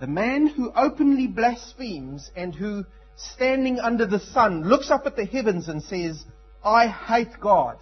The 0.00 0.06
man 0.06 0.48
who 0.48 0.72
openly 0.74 1.26
blasphemes 1.26 2.30
and 2.34 2.54
who, 2.54 2.84
standing 3.16 3.78
under 3.78 4.04
the 4.04 4.18
sun, 4.18 4.68
looks 4.68 4.90
up 4.90 5.06
at 5.06 5.16
the 5.16 5.24
heavens 5.24 5.68
and 5.68 5.82
says, 5.82 6.24
I 6.66 6.88
hate 6.88 7.38
God, 7.40 7.78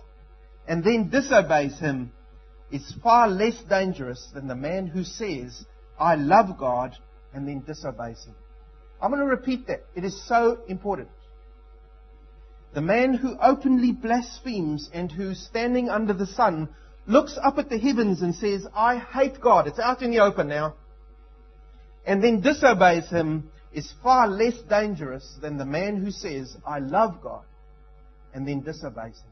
and 0.68 0.84
then 0.84 1.08
disobeys 1.08 1.78
Him, 1.78 2.12
is 2.70 2.94
far 3.02 3.28
less 3.28 3.56
dangerous 3.62 4.28
than 4.34 4.46
the 4.46 4.54
man 4.54 4.86
who 4.86 5.04
says, 5.04 5.64
I 5.98 6.16
love 6.16 6.58
God, 6.58 6.94
and 7.32 7.48
then 7.48 7.64
disobeys 7.66 8.22
Him. 8.24 8.34
I'm 9.00 9.10
going 9.10 9.22
to 9.22 9.26
repeat 9.26 9.68
that. 9.68 9.86
It 9.94 10.04
is 10.04 10.28
so 10.28 10.58
important. 10.68 11.08
The 12.74 12.82
man 12.82 13.14
who 13.14 13.38
openly 13.40 13.92
blasphemes 13.92 14.90
and 14.92 15.10
who, 15.10 15.34
standing 15.34 15.88
under 15.88 16.12
the 16.12 16.26
sun, 16.26 16.68
looks 17.06 17.38
up 17.42 17.56
at 17.56 17.70
the 17.70 17.78
heavens 17.78 18.20
and 18.20 18.34
says, 18.34 18.66
I 18.74 18.98
hate 18.98 19.40
God. 19.40 19.66
It's 19.66 19.78
out 19.78 20.02
in 20.02 20.10
the 20.10 20.20
open 20.20 20.48
now. 20.48 20.74
And 22.06 22.22
then 22.22 22.42
disobeys 22.42 23.08
Him 23.08 23.50
is 23.72 23.90
far 24.02 24.28
less 24.28 24.60
dangerous 24.68 25.38
than 25.40 25.56
the 25.56 25.64
man 25.64 25.96
who 25.96 26.10
says, 26.10 26.54
I 26.66 26.80
love 26.80 27.22
God 27.22 27.44
and 28.34 28.46
then 28.46 28.60
disobeys 28.60 29.20
him. 29.20 29.30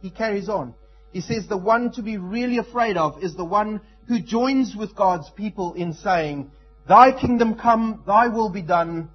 He 0.00 0.10
carries 0.10 0.48
on. 0.48 0.74
He 1.12 1.22
says 1.22 1.48
the 1.48 1.56
one 1.56 1.90
to 1.92 2.02
be 2.02 2.18
really 2.18 2.58
afraid 2.58 2.96
of 2.96 3.22
is 3.22 3.34
the 3.34 3.44
one 3.44 3.80
who 4.06 4.20
joins 4.20 4.76
with 4.76 4.94
God's 4.94 5.28
people 5.30 5.72
in 5.72 5.94
saying, 5.94 6.50
Thy 6.86 7.18
kingdom 7.18 7.54
come, 7.54 8.02
thy 8.06 8.28
will 8.28 8.50
be 8.50 8.62
done, 8.62 9.10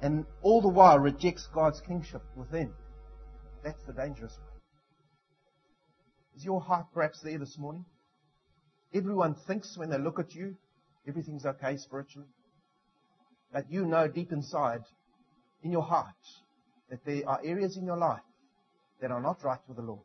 and 0.00 0.24
all 0.42 0.62
the 0.62 0.68
while 0.68 0.98
rejects 0.98 1.46
God's 1.54 1.80
kingship 1.80 2.22
within. 2.34 2.72
That's 3.62 3.82
the 3.86 3.92
dangerous 3.92 4.32
one. 4.38 4.60
Is 6.36 6.44
your 6.44 6.60
heart 6.60 6.86
perhaps 6.94 7.20
there 7.22 7.38
this 7.38 7.58
morning? 7.58 7.84
Everyone 8.94 9.34
thinks 9.46 9.76
when 9.76 9.90
they 9.90 9.98
look 9.98 10.18
at 10.18 10.34
you, 10.34 10.56
everything's 11.06 11.44
okay 11.44 11.76
spiritually. 11.76 12.28
But 13.52 13.70
you 13.70 13.84
know 13.84 14.08
deep 14.08 14.32
inside, 14.32 14.82
in 15.62 15.72
your 15.72 15.82
heart, 15.82 16.14
that 16.90 17.04
there 17.04 17.28
are 17.28 17.40
areas 17.44 17.76
in 17.76 17.84
your 17.84 17.96
life 17.96 18.20
that 19.00 19.10
are 19.10 19.20
not 19.20 19.42
right 19.44 19.60
with 19.66 19.76
the 19.76 19.82
Lord, 19.82 20.00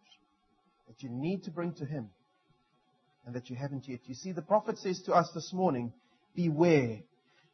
that 0.88 1.02
you 1.02 1.10
need 1.10 1.44
to 1.44 1.52
bring 1.52 1.74
to 1.76 1.86
Him, 1.86 2.10
and 3.26 3.36
that 3.36 3.50
you 3.50 3.56
haven't 3.56 3.88
yet. 3.88 4.02
You 4.06 4.16
see, 4.16 4.32
the 4.32 4.42
prophet 4.42 4.78
says 4.78 5.02
to 5.04 5.14
us 5.14 5.30
this 5.34 5.52
morning, 5.54 5.94
beware. 6.36 7.00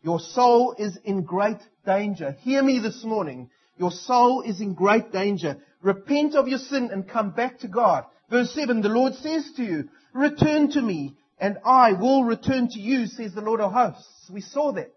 Your 0.02 0.20
soul 0.20 0.76
is 0.78 0.98
in 1.04 1.24
great 1.24 1.60
danger. 1.86 2.32
Hear 2.42 2.64
me 2.64 2.80
this 2.80 3.04
morning. 3.04 3.50
Your 3.78 3.92
soul 3.92 4.42
is 4.42 4.62
in 4.62 4.74
great 4.74 5.12
danger. 5.12 5.58
Repent 5.82 6.36
of 6.36 6.48
your 6.48 6.60
sin 6.60 6.90
and 6.92 7.08
come 7.08 7.32
back 7.32 7.60
to 7.60 7.68
God. 7.68 8.06
Verse 8.30 8.54
7, 8.54 8.82
the 8.82 8.90
Lord 8.90 9.14
says 9.16 9.52
to 9.58 9.64
you, 9.64 9.90
return 10.14 10.72
to 10.72 10.82
me 10.82 11.16
and 11.40 11.58
I 11.66 11.94
will 11.94 12.24
return 12.24 12.68
to 12.70 12.80
you, 12.80 13.08
says 13.08 13.34
the 13.34 13.42
Lord 13.42 13.62
of 13.62 13.72
hosts. 13.72 14.30
We 14.32 14.42
saw 14.42 14.74
that. 14.74 14.92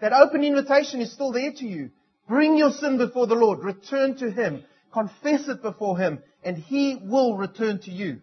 That 0.00 0.12
open 0.12 0.42
invitation 0.42 1.00
is 1.00 1.12
still 1.12 1.32
there 1.32 1.52
to 1.52 1.66
you. 1.66 1.90
Bring 2.26 2.56
your 2.56 2.72
sin 2.72 2.96
before 2.96 3.26
the 3.26 3.34
Lord. 3.34 3.62
Return 3.62 4.16
to 4.18 4.30
Him. 4.30 4.64
Confess 4.92 5.48
it 5.48 5.62
before 5.62 5.98
Him, 5.98 6.22
and 6.42 6.56
He 6.56 6.98
will 7.02 7.36
return 7.36 7.80
to 7.82 7.90
you. 7.90 8.20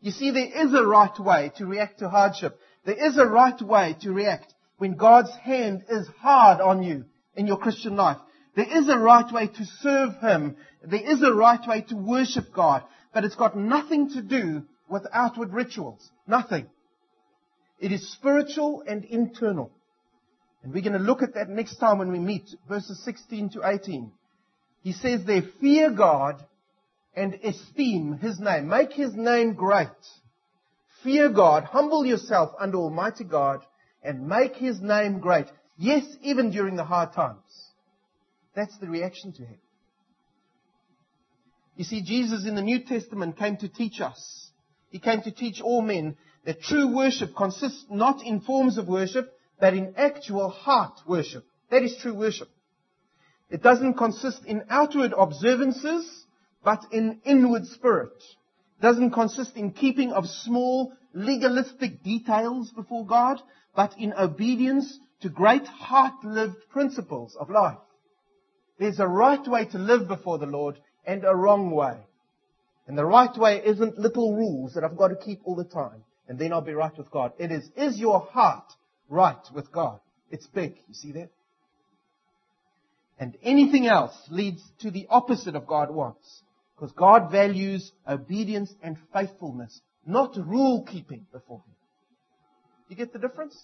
You 0.00 0.12
see, 0.12 0.30
there 0.30 0.66
is 0.66 0.72
a 0.74 0.86
right 0.86 1.18
way 1.18 1.52
to 1.56 1.66
react 1.66 1.98
to 1.98 2.08
hardship. 2.08 2.58
There 2.84 3.06
is 3.06 3.18
a 3.18 3.26
right 3.26 3.60
way 3.60 3.96
to 4.02 4.12
react 4.12 4.54
when 4.78 4.96
God's 4.96 5.34
hand 5.36 5.84
is 5.88 6.06
hard 6.20 6.60
on 6.60 6.82
you 6.82 7.04
in 7.34 7.46
your 7.46 7.58
Christian 7.58 7.96
life. 7.96 8.18
There 8.54 8.78
is 8.78 8.88
a 8.88 8.98
right 8.98 9.30
way 9.32 9.48
to 9.48 9.64
serve 9.80 10.16
Him. 10.20 10.56
There 10.82 11.12
is 11.12 11.22
a 11.22 11.32
right 11.32 11.60
way 11.66 11.82
to 11.88 11.96
worship 11.96 12.52
God. 12.54 12.84
But 13.12 13.24
it's 13.24 13.36
got 13.36 13.56
nothing 13.56 14.10
to 14.10 14.22
do 14.22 14.64
with 14.88 15.06
outward 15.12 15.52
rituals. 15.52 16.10
Nothing. 16.26 16.66
It 17.78 17.92
is 17.92 18.12
spiritual 18.12 18.82
and 18.86 19.04
internal. 19.04 19.70
And 20.62 20.72
we're 20.72 20.82
going 20.82 20.92
to 20.94 20.98
look 20.98 21.22
at 21.22 21.34
that 21.34 21.48
next 21.48 21.76
time 21.76 21.98
when 21.98 22.10
we 22.10 22.18
meet, 22.18 22.48
verses 22.68 23.02
16 23.04 23.50
to 23.50 23.60
18. 23.64 24.10
He 24.88 24.94
says 24.94 25.22
they 25.22 25.42
fear 25.60 25.90
God 25.90 26.42
and 27.14 27.34
esteem 27.44 28.16
His 28.22 28.40
name. 28.40 28.68
Make 28.68 28.94
His 28.94 29.14
name 29.14 29.52
great. 29.52 29.88
Fear 31.04 31.28
God, 31.28 31.64
humble 31.64 32.06
yourself 32.06 32.52
under 32.58 32.78
Almighty 32.78 33.24
God, 33.24 33.60
and 34.02 34.26
make 34.26 34.56
His 34.56 34.80
name 34.80 35.18
great. 35.18 35.44
Yes, 35.76 36.06
even 36.22 36.52
during 36.52 36.76
the 36.76 36.84
hard 36.84 37.12
times. 37.12 37.42
That's 38.56 38.78
the 38.78 38.86
reaction 38.88 39.34
to 39.34 39.42
Him. 39.42 39.58
You 41.76 41.84
see, 41.84 42.00
Jesus 42.00 42.46
in 42.46 42.54
the 42.54 42.62
New 42.62 42.82
Testament 42.82 43.36
came 43.36 43.58
to 43.58 43.68
teach 43.68 44.00
us. 44.00 44.50
He 44.88 45.00
came 45.00 45.20
to 45.20 45.30
teach 45.30 45.60
all 45.60 45.82
men 45.82 46.16
that 46.46 46.62
true 46.62 46.96
worship 46.96 47.36
consists 47.36 47.84
not 47.90 48.24
in 48.24 48.40
forms 48.40 48.78
of 48.78 48.88
worship, 48.88 49.34
but 49.60 49.74
in 49.74 49.92
actual 49.98 50.48
heart 50.48 50.98
worship. 51.06 51.44
That 51.70 51.82
is 51.82 51.94
true 52.00 52.14
worship. 52.14 52.48
It 53.50 53.62
doesn't 53.62 53.94
consist 53.94 54.44
in 54.44 54.64
outward 54.68 55.14
observances, 55.16 56.26
but 56.62 56.84
in 56.92 57.20
inward 57.24 57.66
spirit. 57.66 58.12
It 58.78 58.82
doesn't 58.82 59.12
consist 59.12 59.56
in 59.56 59.72
keeping 59.72 60.12
of 60.12 60.26
small 60.26 60.92
legalistic 61.14 62.02
details 62.02 62.70
before 62.70 63.06
God, 63.06 63.40
but 63.74 63.94
in 63.98 64.12
obedience 64.12 64.98
to 65.20 65.28
great 65.28 65.66
heart-lived 65.66 66.68
principles 66.70 67.36
of 67.36 67.50
life. 67.50 67.78
There's 68.78 69.00
a 69.00 69.08
right 69.08 69.46
way 69.46 69.64
to 69.66 69.78
live 69.78 70.06
before 70.06 70.38
the 70.38 70.46
Lord 70.46 70.78
and 71.06 71.24
a 71.24 71.34
wrong 71.34 71.70
way. 71.70 71.96
And 72.86 72.96
the 72.96 73.04
right 73.04 73.36
way 73.36 73.62
isn't 73.64 73.98
little 73.98 74.34
rules 74.34 74.74
that 74.74 74.84
I've 74.84 74.96
got 74.96 75.08
to 75.08 75.16
keep 75.16 75.40
all 75.44 75.56
the 75.56 75.64
time 75.64 76.04
and 76.28 76.38
then 76.38 76.52
I'll 76.52 76.60
be 76.60 76.74
right 76.74 76.96
with 76.96 77.10
God. 77.10 77.32
It 77.38 77.50
is, 77.50 77.68
is 77.76 77.98
your 77.98 78.20
heart 78.20 78.72
right 79.08 79.42
with 79.54 79.72
God? 79.72 80.00
It's 80.30 80.46
big. 80.46 80.74
You 80.86 80.94
see 80.94 81.12
that? 81.12 81.30
And 83.18 83.36
anything 83.42 83.86
else 83.86 84.14
leads 84.30 84.62
to 84.80 84.90
the 84.90 85.06
opposite 85.10 85.56
of 85.56 85.66
God 85.66 85.90
wants. 85.90 86.42
Because 86.76 86.92
God 86.92 87.32
values 87.32 87.90
obedience 88.06 88.72
and 88.82 88.96
faithfulness, 89.12 89.80
not 90.06 90.36
rule 90.36 90.84
keeping 90.88 91.26
before 91.32 91.58
Him. 91.66 91.74
You 92.88 92.96
get 92.96 93.12
the 93.12 93.18
difference? 93.18 93.56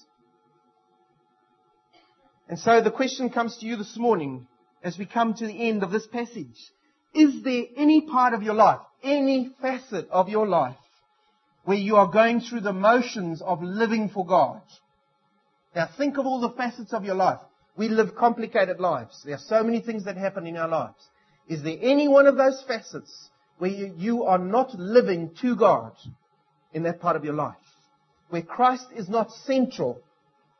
And 2.49 2.59
so 2.59 2.81
the 2.81 2.91
question 2.91 3.31
comes 3.31 3.57
to 3.59 3.67
you 3.67 3.77
this 3.77 3.97
morning 3.97 4.47
as 4.83 4.99
we 4.99 5.07
come 5.07 5.35
to 5.35 5.47
the 5.47 5.69
end 5.69 5.83
of 5.83 5.93
this 5.93 6.07
passage. 6.07 6.73
Is 7.15 7.43
there 7.43 7.63
any 7.77 8.03
part 8.03 8.35
of 8.35 8.43
your 8.43 8.55
life, 8.55 8.81
any 9.03 9.51
facet 9.63 10.09
of 10.11 10.29
your 10.29 10.49
life, 10.49 10.77
where 11.65 11.77
you 11.77 11.97
are 11.97 12.09
going 12.11 12.41
through 12.41 12.61
the 12.61 12.73
motions 12.73 13.41
of 13.41 13.63
living 13.63 14.09
for 14.09 14.27
God? 14.27 14.61
Now 15.75 15.89
think 15.97 16.19
of 16.19 16.27
all 16.27 16.41
the 16.41 16.51
facets 16.51 16.93
of 16.93 17.05
your 17.05 17.15
life. 17.15 17.41
We 17.77 17.89
live 17.89 18.15
complicated 18.15 18.79
lives. 18.79 19.23
There 19.25 19.35
are 19.35 19.39
so 19.47 19.63
many 19.65 19.81
things 19.81 20.05
that 20.05 20.17
happen 20.17 20.47
in 20.47 20.57
our 20.57 20.69
lives. 20.69 21.09
Is 21.49 21.63
there 21.63 21.77
any 21.81 22.09
one 22.09 22.27
of 22.27 22.37
those 22.37 22.63
facets 22.67 23.31
where 23.59 23.71
you 23.71 24.25
are 24.25 24.39
not 24.39 24.75
living 24.75 25.35
to 25.43 25.57
God 25.57 25.93
in 26.73 26.85
that 26.85 27.01
part 27.01 27.17
of 27.17 27.25
your 27.25 27.35
life? 27.35 27.57
Where 28.31 28.43
Christ 28.43 28.87
is 28.95 29.09
not 29.09 29.31
central 29.31 30.01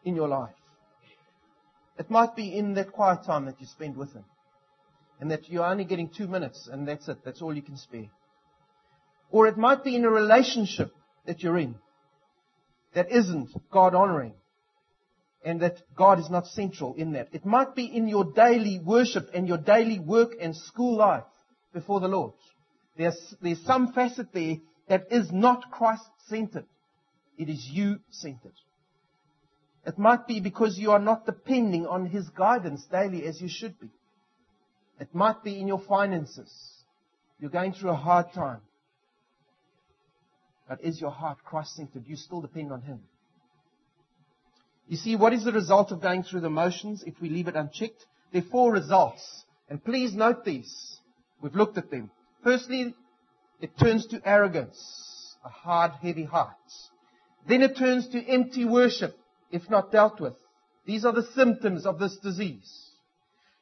in 0.05 0.17
your 0.17 0.29
life? 0.29 0.55
It 1.99 2.11
might 2.11 2.35
be 2.35 2.57
in 2.57 2.75
that 2.75 2.93
quiet 2.93 3.25
time 3.25 3.47
that 3.47 3.61
you 3.61 3.67
spend 3.67 3.97
with 3.97 4.13
Him. 4.13 4.25
And 5.21 5.31
that 5.31 5.49
you're 5.49 5.65
only 5.65 5.85
getting 5.85 6.11
two 6.11 6.27
minutes 6.27 6.69
and 6.71 6.87
that's 6.89 7.09
it. 7.09 7.19
That's 7.25 7.41
all 7.41 7.55
you 7.55 7.63
can 7.63 7.77
spare. 7.77 8.11
Or 9.31 9.47
it 9.47 9.57
might 9.57 9.85
be 9.85 9.95
in 9.95 10.05
a 10.05 10.11
relationship 10.11 10.93
that 11.27 11.43
you're 11.43 11.59
in 11.59 11.77
that 12.95 13.11
isn't 13.11 13.51
God 13.71 13.95
honoring 13.95 14.35
and 15.45 15.61
that 15.61 15.83
God 15.95 16.19
is 16.19 16.31
not 16.31 16.47
central 16.47 16.95
in 16.95 17.13
that. 17.13 17.29
It 17.33 17.45
might 17.45 17.75
be 17.75 17.85
in 17.85 18.09
your 18.09 18.25
daily 18.33 18.81
worship 18.83 19.29
and 19.35 19.47
your 19.47 19.59
daily 19.59 19.99
work 19.99 20.33
and 20.41 20.57
school 20.57 20.97
life 20.97 21.25
before 21.73 22.01
the 22.01 22.09
Lord. 22.09 22.33
There's, 22.97 23.35
there's 23.43 23.63
some 23.65 23.93
facet 23.93 24.33
there 24.33 24.57
that 24.89 25.09
is 25.11 25.31
not 25.31 25.71
Christ 25.71 26.05
centered. 26.29 26.67
It 27.37 27.49
is 27.49 27.69
you 27.71 28.01
centered. 28.11 28.55
It 29.87 29.99
might 29.99 30.27
be 30.27 30.41
because 30.41 30.79
you 30.79 30.93
are 30.93 30.99
not 30.99 31.27
depending 31.27 31.87
on 31.87 32.07
His 32.07 32.29
guidance 32.31 32.85
daily 32.91 33.27
as 33.27 33.41
you 33.41 33.49
should 33.49 33.79
be. 33.79 33.91
It 34.99 35.15
might 35.15 35.43
be 35.45 35.61
in 35.61 35.69
your 35.69 35.81
finances. 35.81 36.51
You're 37.39 37.51
going 37.51 37.75
through 37.75 37.91
a 37.91 37.97
hard 37.97 38.33
time. 38.33 38.61
But 40.69 40.83
is 40.83 41.01
your 41.01 41.11
heart 41.11 41.39
Christ 41.45 41.77
centered? 41.77 42.05
You 42.07 42.17
still 42.17 42.41
depend 42.41 42.73
on 42.73 42.81
Him. 42.81 43.01
You 44.87 44.97
see, 44.97 45.17
what 45.17 45.33
is 45.33 45.45
the 45.45 45.53
result 45.53 45.93
of 45.93 46.03
going 46.03 46.23
through 46.23 46.41
the 46.41 46.51
motions 46.51 47.03
if 47.07 47.15
we 47.21 47.31
leave 47.31 47.49
it 47.49 47.57
unchecked? 47.57 48.05
There 48.33 48.43
are 48.43 48.51
four 48.51 48.73
results. 48.73 49.45
And 49.69 49.83
please 49.83 50.15
note 50.15 50.45
these. 50.45 50.99
We've 51.41 51.55
looked 51.55 51.79
at 51.79 51.91
them. 51.91 52.11
Firstly, 52.43 52.95
it 53.61 53.79
turns 53.79 54.07
to 54.09 54.21
arrogance, 54.25 55.37
a 55.45 55.49
hard, 55.49 55.93
heavy 56.03 56.25
heart. 56.25 56.57
Then 57.49 57.63
it 57.63 57.77
turns 57.77 58.09
to 58.09 58.23
empty 58.27 58.65
worship, 58.65 59.17
if 59.51 59.71
not 59.71 59.91
dealt 59.91 60.21
with. 60.21 60.35
These 60.87 61.05
are 61.05 61.13
the 61.13 61.29
symptoms 61.35 61.87
of 61.87 61.99
this 61.99 62.17
disease. 62.19 62.91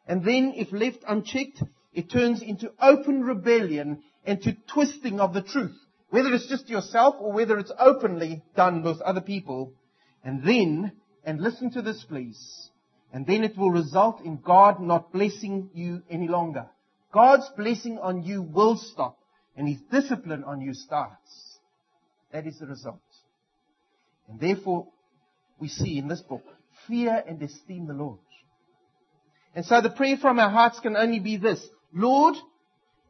And 0.08 0.24
then, 0.24 0.54
if 0.56 0.72
left 0.72 1.04
unchecked, 1.06 1.62
it 1.92 2.10
turns 2.10 2.42
into 2.42 2.72
open 2.80 3.22
rebellion 3.22 4.02
and 4.24 4.42
to 4.42 4.56
twisting 4.72 5.20
of 5.20 5.34
the 5.34 5.42
truth. 5.42 5.76
Whether 6.10 6.34
it's 6.34 6.48
just 6.48 6.68
yourself 6.68 7.16
or 7.20 7.32
whether 7.32 7.58
it's 7.58 7.72
openly 7.78 8.42
done 8.56 8.82
with 8.82 9.00
other 9.00 9.20
people. 9.20 9.74
And 10.24 10.42
then 10.44 10.92
and 11.24 11.40
listen 11.40 11.70
to 11.72 11.82
this, 11.82 12.04
please. 12.04 12.70
And 13.12 13.26
then 13.26 13.44
it 13.44 13.56
will 13.56 13.70
result 13.70 14.22
in 14.22 14.38
God 14.38 14.80
not 14.80 15.12
blessing 15.12 15.70
you 15.74 16.02
any 16.10 16.28
longer. 16.28 16.66
God's 17.12 17.48
blessing 17.56 17.98
on 17.98 18.22
you 18.22 18.42
will 18.42 18.76
stop, 18.76 19.18
and 19.56 19.68
His 19.68 19.80
discipline 19.90 20.44
on 20.44 20.60
you 20.62 20.72
starts. 20.72 21.58
That 22.32 22.46
is 22.46 22.58
the 22.58 22.66
result. 22.66 23.00
And 24.28 24.40
therefore, 24.40 24.86
we 25.58 25.68
see 25.68 25.98
in 25.98 26.08
this 26.08 26.22
book, 26.22 26.44
fear 26.88 27.22
and 27.26 27.40
esteem 27.42 27.86
the 27.86 27.92
Lord. 27.92 28.18
And 29.54 29.66
so 29.66 29.82
the 29.82 29.90
prayer 29.90 30.16
from 30.16 30.38
our 30.38 30.48
hearts 30.48 30.80
can 30.80 30.96
only 30.96 31.20
be 31.20 31.36
this. 31.36 31.64
Lord, 31.92 32.36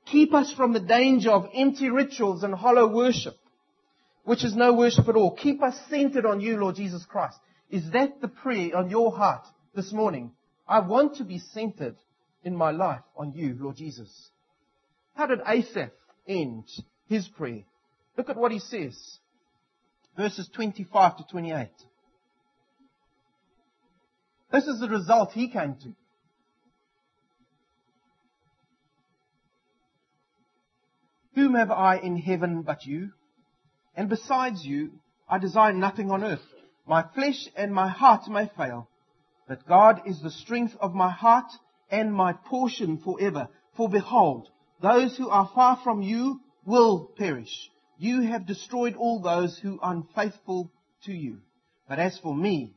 keep 0.06 0.34
us 0.34 0.52
from 0.52 0.72
the 0.72 0.80
danger 0.80 1.30
of 1.30 1.48
empty 1.54 1.88
rituals 1.88 2.42
and 2.42 2.52
hollow 2.52 2.88
worship, 2.88 3.36
which 4.24 4.44
is 4.44 4.56
no 4.56 4.72
worship 4.72 5.08
at 5.08 5.14
all. 5.14 5.36
Keep 5.36 5.62
us 5.62 5.78
centered 5.88 6.26
on 6.26 6.40
you, 6.40 6.56
Lord 6.56 6.74
Jesus 6.74 7.04
Christ. 7.04 7.38
Is 7.72 7.90
that 7.92 8.20
the 8.20 8.28
prayer 8.28 8.76
on 8.76 8.90
your 8.90 9.16
heart 9.16 9.46
this 9.74 9.92
morning? 9.94 10.32
I 10.68 10.80
want 10.80 11.16
to 11.16 11.24
be 11.24 11.38
centered 11.38 11.96
in 12.44 12.54
my 12.54 12.70
life 12.70 13.00
on 13.16 13.32
you, 13.32 13.56
Lord 13.58 13.76
Jesus. 13.76 14.30
How 15.14 15.26
did 15.26 15.40
Asaph 15.40 15.90
end 16.28 16.64
his 17.08 17.26
prayer? 17.26 17.62
Look 18.18 18.28
at 18.28 18.36
what 18.36 18.52
he 18.52 18.58
says. 18.58 19.18
Verses 20.18 20.50
25 20.54 21.16
to 21.16 21.24
28. 21.30 21.68
This 24.52 24.64
is 24.64 24.78
the 24.78 24.88
result 24.90 25.32
he 25.32 25.48
came 25.48 25.76
to. 25.76 25.94
Whom 31.34 31.54
have 31.54 31.70
I 31.70 31.96
in 31.96 32.18
heaven 32.18 32.60
but 32.60 32.84
you? 32.84 33.12
And 33.96 34.10
besides 34.10 34.62
you, 34.62 34.90
I 35.26 35.38
desire 35.38 35.72
nothing 35.72 36.10
on 36.10 36.22
earth. 36.22 36.40
My 36.86 37.04
flesh 37.14 37.48
and 37.56 37.72
my 37.72 37.88
heart 37.88 38.28
may 38.28 38.50
fail, 38.56 38.88
but 39.46 39.66
God 39.66 40.02
is 40.06 40.20
the 40.20 40.30
strength 40.30 40.76
of 40.80 40.94
my 40.94 41.10
heart 41.10 41.50
and 41.90 42.12
my 42.12 42.32
portion 42.32 42.98
forever. 42.98 43.48
For 43.76 43.88
behold, 43.88 44.48
those 44.80 45.16
who 45.16 45.28
are 45.28 45.50
far 45.54 45.76
from 45.84 46.02
you 46.02 46.40
will 46.64 47.10
perish. 47.16 47.70
You 47.98 48.22
have 48.22 48.46
destroyed 48.46 48.96
all 48.96 49.20
those 49.20 49.58
who 49.58 49.78
are 49.80 49.92
unfaithful 49.92 50.70
to 51.04 51.12
you. 51.12 51.38
But 51.88 51.98
as 51.98 52.18
for 52.18 52.34
me, 52.34 52.72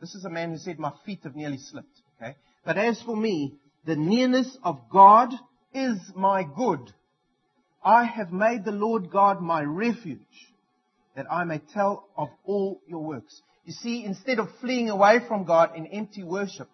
this 0.00 0.14
is 0.14 0.24
a 0.24 0.30
man 0.30 0.50
who 0.50 0.58
said, 0.58 0.78
my 0.78 0.92
feet 1.06 1.20
have 1.24 1.34
nearly 1.34 1.58
slipped. 1.58 2.02
Okay? 2.20 2.36
But 2.64 2.76
as 2.76 3.00
for 3.02 3.16
me, 3.16 3.54
the 3.84 3.96
nearness 3.96 4.56
of 4.62 4.90
God 4.90 5.32
is 5.72 5.98
my 6.14 6.42
good. 6.42 6.92
I 7.82 8.04
have 8.04 8.32
made 8.32 8.64
the 8.64 8.72
Lord 8.72 9.10
God 9.10 9.40
my 9.40 9.62
refuge 9.62 10.18
that 11.18 11.26
I 11.32 11.42
may 11.42 11.58
tell 11.58 12.08
of 12.16 12.28
all 12.44 12.80
your 12.86 13.02
works. 13.02 13.42
You 13.64 13.72
see, 13.72 14.04
instead 14.04 14.38
of 14.38 14.46
fleeing 14.60 14.88
away 14.88 15.18
from 15.26 15.42
God 15.42 15.74
in 15.74 15.88
empty 15.88 16.22
worship, 16.22 16.70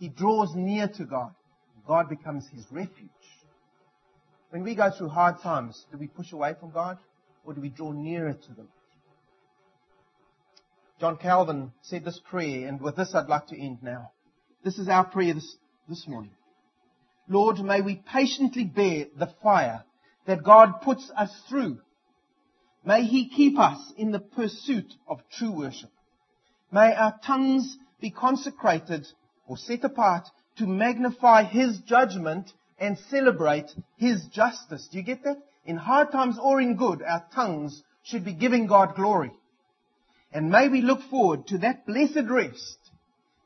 he 0.00 0.08
draws 0.08 0.56
near 0.56 0.88
to 0.88 1.04
God. 1.04 1.32
God 1.86 2.08
becomes 2.08 2.48
his 2.52 2.66
refuge. 2.72 3.08
When 4.50 4.64
we 4.64 4.74
go 4.74 4.90
through 4.90 5.10
hard 5.10 5.40
times, 5.40 5.86
do 5.92 5.98
we 5.98 6.08
push 6.08 6.32
away 6.32 6.56
from 6.58 6.72
God 6.72 6.98
or 7.44 7.54
do 7.54 7.60
we 7.60 7.68
draw 7.68 7.92
nearer 7.92 8.32
to 8.32 8.48
the 8.54 8.62
Lord? 8.62 8.70
John 10.98 11.16
Calvin 11.16 11.70
said 11.82 12.04
this 12.04 12.20
prayer, 12.28 12.66
and 12.66 12.80
with 12.80 12.96
this 12.96 13.14
I'd 13.14 13.28
like 13.28 13.46
to 13.48 13.60
end 13.60 13.78
now. 13.82 14.10
This 14.64 14.78
is 14.78 14.88
our 14.88 15.04
prayer 15.04 15.34
this, 15.34 15.56
this 15.88 16.08
morning. 16.08 16.32
Lord, 17.28 17.60
may 17.60 17.82
we 17.82 18.02
patiently 18.12 18.64
bear 18.64 19.06
the 19.16 19.32
fire 19.44 19.84
that 20.26 20.42
God 20.42 20.80
puts 20.82 21.08
us 21.16 21.30
through 21.48 21.78
May 22.86 23.02
He 23.02 23.28
keep 23.28 23.58
us 23.58 23.92
in 23.96 24.12
the 24.12 24.20
pursuit 24.20 24.94
of 25.08 25.18
true 25.28 25.50
worship. 25.50 25.90
May 26.70 26.94
our 26.94 27.18
tongues 27.26 27.76
be 28.00 28.10
consecrated 28.10 29.08
or 29.48 29.56
set 29.56 29.82
apart 29.82 30.28
to 30.58 30.68
magnify 30.68 31.42
His 31.42 31.80
judgment 31.80 32.52
and 32.78 32.96
celebrate 33.10 33.74
His 33.96 34.26
justice. 34.28 34.86
Do 34.86 34.98
you 34.98 35.02
get 35.02 35.24
that? 35.24 35.38
In 35.64 35.76
hard 35.76 36.12
times 36.12 36.38
or 36.40 36.60
in 36.60 36.76
good, 36.76 37.02
our 37.02 37.24
tongues 37.34 37.82
should 38.04 38.24
be 38.24 38.34
giving 38.34 38.68
God 38.68 38.94
glory. 38.94 39.32
And 40.32 40.48
may 40.48 40.68
we 40.68 40.80
look 40.80 41.00
forward 41.10 41.48
to 41.48 41.58
that 41.58 41.86
blessed 41.86 42.28
rest 42.30 42.78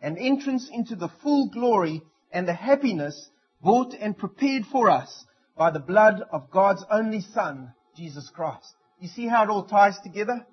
and 0.02 0.18
entrance 0.18 0.68
into 0.70 0.96
the 0.96 1.08
full 1.22 1.48
glory 1.48 2.02
and 2.30 2.46
the 2.46 2.52
happiness 2.52 3.30
bought 3.62 3.94
and 3.94 4.18
prepared 4.18 4.66
for 4.66 4.90
us 4.90 5.24
by 5.56 5.70
the 5.70 5.80
blood 5.80 6.22
of 6.30 6.50
God's 6.50 6.84
only 6.90 7.22
Son, 7.22 7.72
Jesus 7.96 8.28
Christ. 8.28 8.74
You 9.00 9.08
see 9.08 9.26
how 9.26 9.44
it 9.44 9.50
all 9.50 9.64
ties 9.64 9.98
together? 10.02 10.46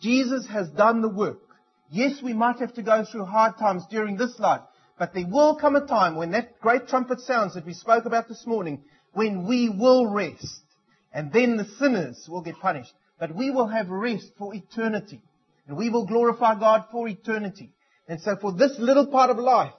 Jesus 0.00 0.46
has 0.48 0.68
done 0.70 1.02
the 1.02 1.08
work. 1.08 1.38
Yes, 1.90 2.20
we 2.22 2.32
might 2.32 2.58
have 2.58 2.74
to 2.74 2.82
go 2.82 3.04
through 3.04 3.26
hard 3.26 3.58
times 3.58 3.84
during 3.90 4.16
this 4.16 4.38
life, 4.38 4.62
but 4.98 5.12
there 5.12 5.26
will 5.26 5.56
come 5.56 5.76
a 5.76 5.86
time 5.86 6.16
when 6.16 6.30
that 6.30 6.60
great 6.60 6.88
trumpet 6.88 7.20
sounds 7.20 7.54
that 7.54 7.66
we 7.66 7.74
spoke 7.74 8.06
about 8.06 8.26
this 8.26 8.46
morning, 8.46 8.82
when 9.12 9.46
we 9.46 9.68
will 9.68 10.10
rest. 10.10 10.62
And 11.12 11.32
then 11.32 11.56
the 11.56 11.66
sinners 11.78 12.26
will 12.28 12.42
get 12.42 12.58
punished. 12.58 12.92
But 13.20 13.34
we 13.34 13.50
will 13.50 13.68
have 13.68 13.88
rest 13.88 14.32
for 14.36 14.54
eternity. 14.54 15.22
And 15.68 15.76
we 15.76 15.88
will 15.88 16.06
glorify 16.06 16.58
God 16.58 16.86
for 16.90 17.06
eternity. 17.06 17.70
And 18.08 18.20
so 18.20 18.36
for 18.40 18.52
this 18.52 18.72
little 18.78 19.06
part 19.06 19.30
of 19.30 19.38
life, 19.38 19.72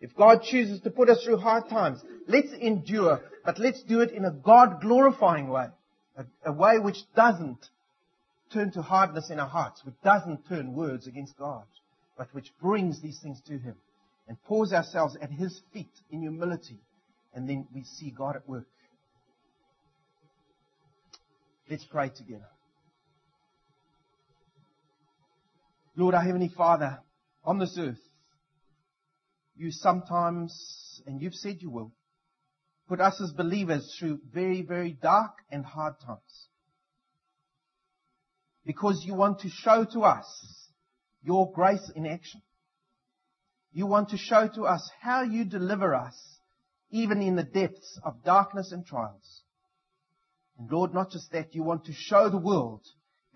if 0.00 0.16
God 0.16 0.42
chooses 0.42 0.80
to 0.80 0.90
put 0.90 1.10
us 1.10 1.22
through 1.22 1.36
hard 1.36 1.68
times, 1.68 2.02
let's 2.26 2.52
endure, 2.52 3.20
but 3.44 3.58
let's 3.58 3.82
do 3.82 4.00
it 4.00 4.12
in 4.12 4.24
a 4.24 4.30
God 4.30 4.80
glorifying 4.80 5.48
way. 5.48 5.66
A, 6.20 6.50
a, 6.50 6.52
way 6.52 6.78
which 6.78 6.98
doesn't 7.16 7.66
turn 8.52 8.70
to 8.72 8.82
hardness 8.82 9.30
in 9.30 9.40
our 9.40 9.48
hearts, 9.48 9.82
which 9.84 9.94
doesn't 10.04 10.46
turn 10.48 10.74
words 10.74 11.06
against 11.06 11.36
God, 11.38 11.64
but 12.18 12.28
which 12.34 12.52
brings 12.60 13.00
these 13.00 13.18
things 13.20 13.40
to 13.46 13.56
Him 13.58 13.76
and 14.28 14.42
pours 14.44 14.72
ourselves 14.72 15.16
at 15.20 15.30
His 15.30 15.60
feet 15.72 15.92
in 16.10 16.20
humility. 16.20 16.78
And 17.32 17.48
then 17.48 17.66
we 17.74 17.84
see 17.84 18.10
God 18.10 18.36
at 18.36 18.48
work. 18.48 18.66
Let's 21.70 21.84
pray 21.84 22.10
together. 22.10 22.48
Lord, 25.96 26.14
our 26.14 26.22
Heavenly 26.22 26.48
Father, 26.54 26.98
on 27.44 27.58
this 27.58 27.76
earth, 27.78 28.00
you 29.56 29.70
sometimes, 29.70 31.00
and 31.06 31.22
you've 31.22 31.34
said 31.34 31.58
you 31.60 31.70
will, 31.70 31.92
put 32.90 33.00
us 33.00 33.20
as 33.22 33.30
believers 33.30 33.96
through 33.96 34.18
very, 34.34 34.62
very 34.62 34.90
dark 35.00 35.30
and 35.48 35.64
hard 35.64 35.94
times. 36.04 36.48
Because 38.66 39.04
you 39.06 39.14
want 39.14 39.38
to 39.40 39.48
show 39.48 39.86
to 39.92 40.00
us 40.00 40.26
your 41.22 41.52
grace 41.52 41.88
in 41.94 42.04
action. 42.04 42.42
You 43.72 43.86
want 43.86 44.08
to 44.08 44.16
show 44.16 44.48
to 44.56 44.62
us 44.62 44.90
how 45.00 45.22
you 45.22 45.44
deliver 45.44 45.94
us 45.94 46.16
even 46.90 47.22
in 47.22 47.36
the 47.36 47.44
depths 47.44 48.00
of 48.04 48.24
darkness 48.24 48.72
and 48.72 48.84
trials. 48.84 49.42
And 50.58 50.68
Lord, 50.68 50.92
not 50.92 51.12
just 51.12 51.30
that, 51.30 51.54
you 51.54 51.62
want 51.62 51.84
to 51.84 51.92
show 51.92 52.28
the 52.28 52.38
world 52.38 52.82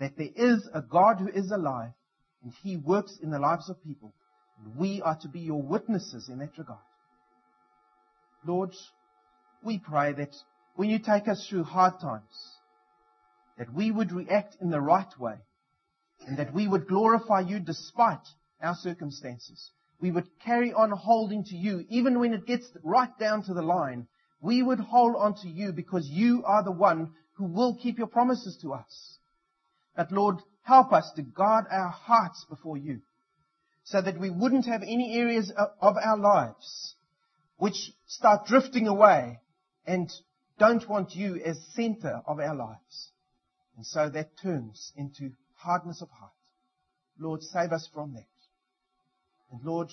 that 0.01 0.17
there 0.19 0.35
is 0.35 0.69
a 0.75 0.83
God 0.83 1.21
who 1.21 1.29
is 1.29 1.53
alive 1.53 1.93
and 2.43 2.53
He 2.64 2.77
works 2.77 3.17
in 3.23 3.31
the 3.31 3.38
lives 3.38 3.71
of 3.71 3.81
people. 3.85 4.12
And 4.59 4.77
we 4.77 5.01
are 5.01 5.17
to 5.23 5.29
be 5.29 5.38
your 5.38 5.62
witnesses 5.62 6.29
in 6.29 6.40
that 6.40 6.59
regard. 6.59 6.81
Lord, 8.45 8.75
we 9.64 9.79
pray 9.79 10.12
that 10.12 10.35
when 10.77 10.90
you 10.90 10.98
take 10.98 11.29
us 11.29 11.46
through 11.46 11.64
hard 11.64 12.00
times, 12.00 12.57
that 13.59 13.72
we 13.72 13.90
would 13.90 14.12
react 14.12 14.57
in 14.61 14.70
the 14.70 14.81
right 14.81 15.18
way 15.18 15.37
and 16.27 16.38
that 16.38 16.53
we 16.53 16.66
would 16.66 16.88
glorify 16.88 17.40
you 17.40 17.61
despite 17.61 18.27
our 18.61 18.74
circumstances. 18.74 19.70
We 20.00 20.11
would 20.11 20.27
carry 20.44 20.72
on 20.72 20.90
holding 20.90 21.44
to 21.44 21.57
you 21.57 21.85
even 21.88 22.18
when 22.18 22.35
it 22.35 22.46
gets 22.46 22.66
right 22.83 23.16
down 23.18 23.44
to 23.44 23.55
the 23.55 23.62
line 23.62 24.07
we 24.44 24.62
would 24.62 24.81
hold 24.81 25.16
on 25.16 25.35
to 25.37 25.48
you 25.48 25.72
because 25.72 26.07
you 26.07 26.44
are 26.44 26.62
the 26.62 26.70
one 26.70 27.12
who 27.35 27.44
will 27.44 27.79
keep 27.81 27.96
your 27.96 28.07
promises 28.07 28.59
to 28.61 28.74
us. 28.74 29.18
But 29.96 30.12
Lord, 30.12 30.37
help 30.62 30.92
us 30.92 31.11
to 31.16 31.22
guard 31.22 31.64
our 31.70 31.88
hearts 31.88 32.44
before 32.50 32.77
you 32.77 33.00
so 33.85 34.03
that 34.03 34.20
we 34.20 34.29
wouldn't 34.29 34.66
have 34.66 34.83
any 34.83 35.16
areas 35.18 35.50
of 35.81 35.96
our 35.96 36.18
lives 36.18 36.94
which 37.57 37.92
start 38.07 38.46
drifting 38.46 38.87
away 38.87 39.40
and 39.87 40.11
don't 40.59 40.88
want 40.88 41.14
you 41.14 41.40
as 41.44 41.59
center 41.75 42.23
of 42.27 42.38
our 42.38 42.55
lives. 42.55 43.11
And 43.77 43.85
so 43.85 44.09
that 44.11 44.38
turns 44.40 44.92
into 44.97 45.33
hardness 45.57 46.01
of 46.01 46.11
heart. 46.11 46.33
Lord, 47.18 47.42
save 47.42 47.73
us 47.73 47.88
from 47.92 48.14
that. 48.14 48.25
And 49.51 49.62
Lord, 49.64 49.90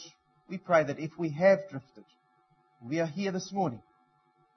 we 0.50 0.58
pray 0.58 0.84
that 0.84 1.00
if 1.00 1.12
we 1.18 1.30
have 1.30 1.70
drifted, 1.70 2.06
we 2.84 3.00
are 3.00 3.08
here 3.08 3.32
this 3.32 3.52
morning, 3.52 3.82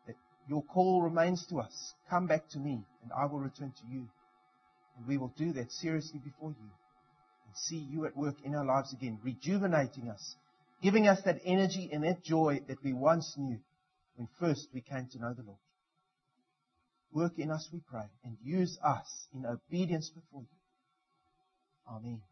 that 0.06 0.16
your 0.48 0.62
call 0.62 1.02
remains 1.02 1.46
to 1.46 1.60
us. 1.60 1.94
Come 2.08 2.26
back 2.26 2.48
to 2.50 2.58
me 2.58 2.84
and 3.02 3.12
I 3.12 3.26
will 3.26 3.40
return 3.40 3.72
to 3.80 3.86
you. 3.92 4.06
And 4.96 5.06
we 5.06 5.18
will 5.18 5.32
do 5.36 5.52
that 5.54 5.72
seriously 5.72 6.20
before 6.22 6.50
you 6.50 6.70
and 7.46 7.56
see 7.56 7.78
you 7.90 8.06
at 8.06 8.16
work 8.16 8.36
in 8.44 8.54
our 8.54 8.64
lives 8.64 8.92
again, 8.92 9.18
rejuvenating 9.22 10.08
us, 10.08 10.36
giving 10.82 11.08
us 11.08 11.20
that 11.24 11.40
energy 11.44 11.90
and 11.92 12.04
that 12.04 12.22
joy 12.22 12.60
that 12.68 12.82
we 12.84 12.92
once 12.92 13.34
knew 13.36 13.58
when 14.16 14.28
first 14.38 14.68
we 14.72 14.80
came 14.80 15.08
to 15.12 15.18
know 15.18 15.34
the 15.34 15.42
Lord. 15.42 15.58
Work 17.12 17.38
in 17.38 17.50
us, 17.50 17.68
we 17.72 17.80
pray, 17.88 18.06
and 18.24 18.36
use 18.42 18.78
us 18.84 19.28
in 19.32 19.46
obedience 19.46 20.10
before 20.10 20.42
you. 20.42 20.48
Amen. 21.88 22.22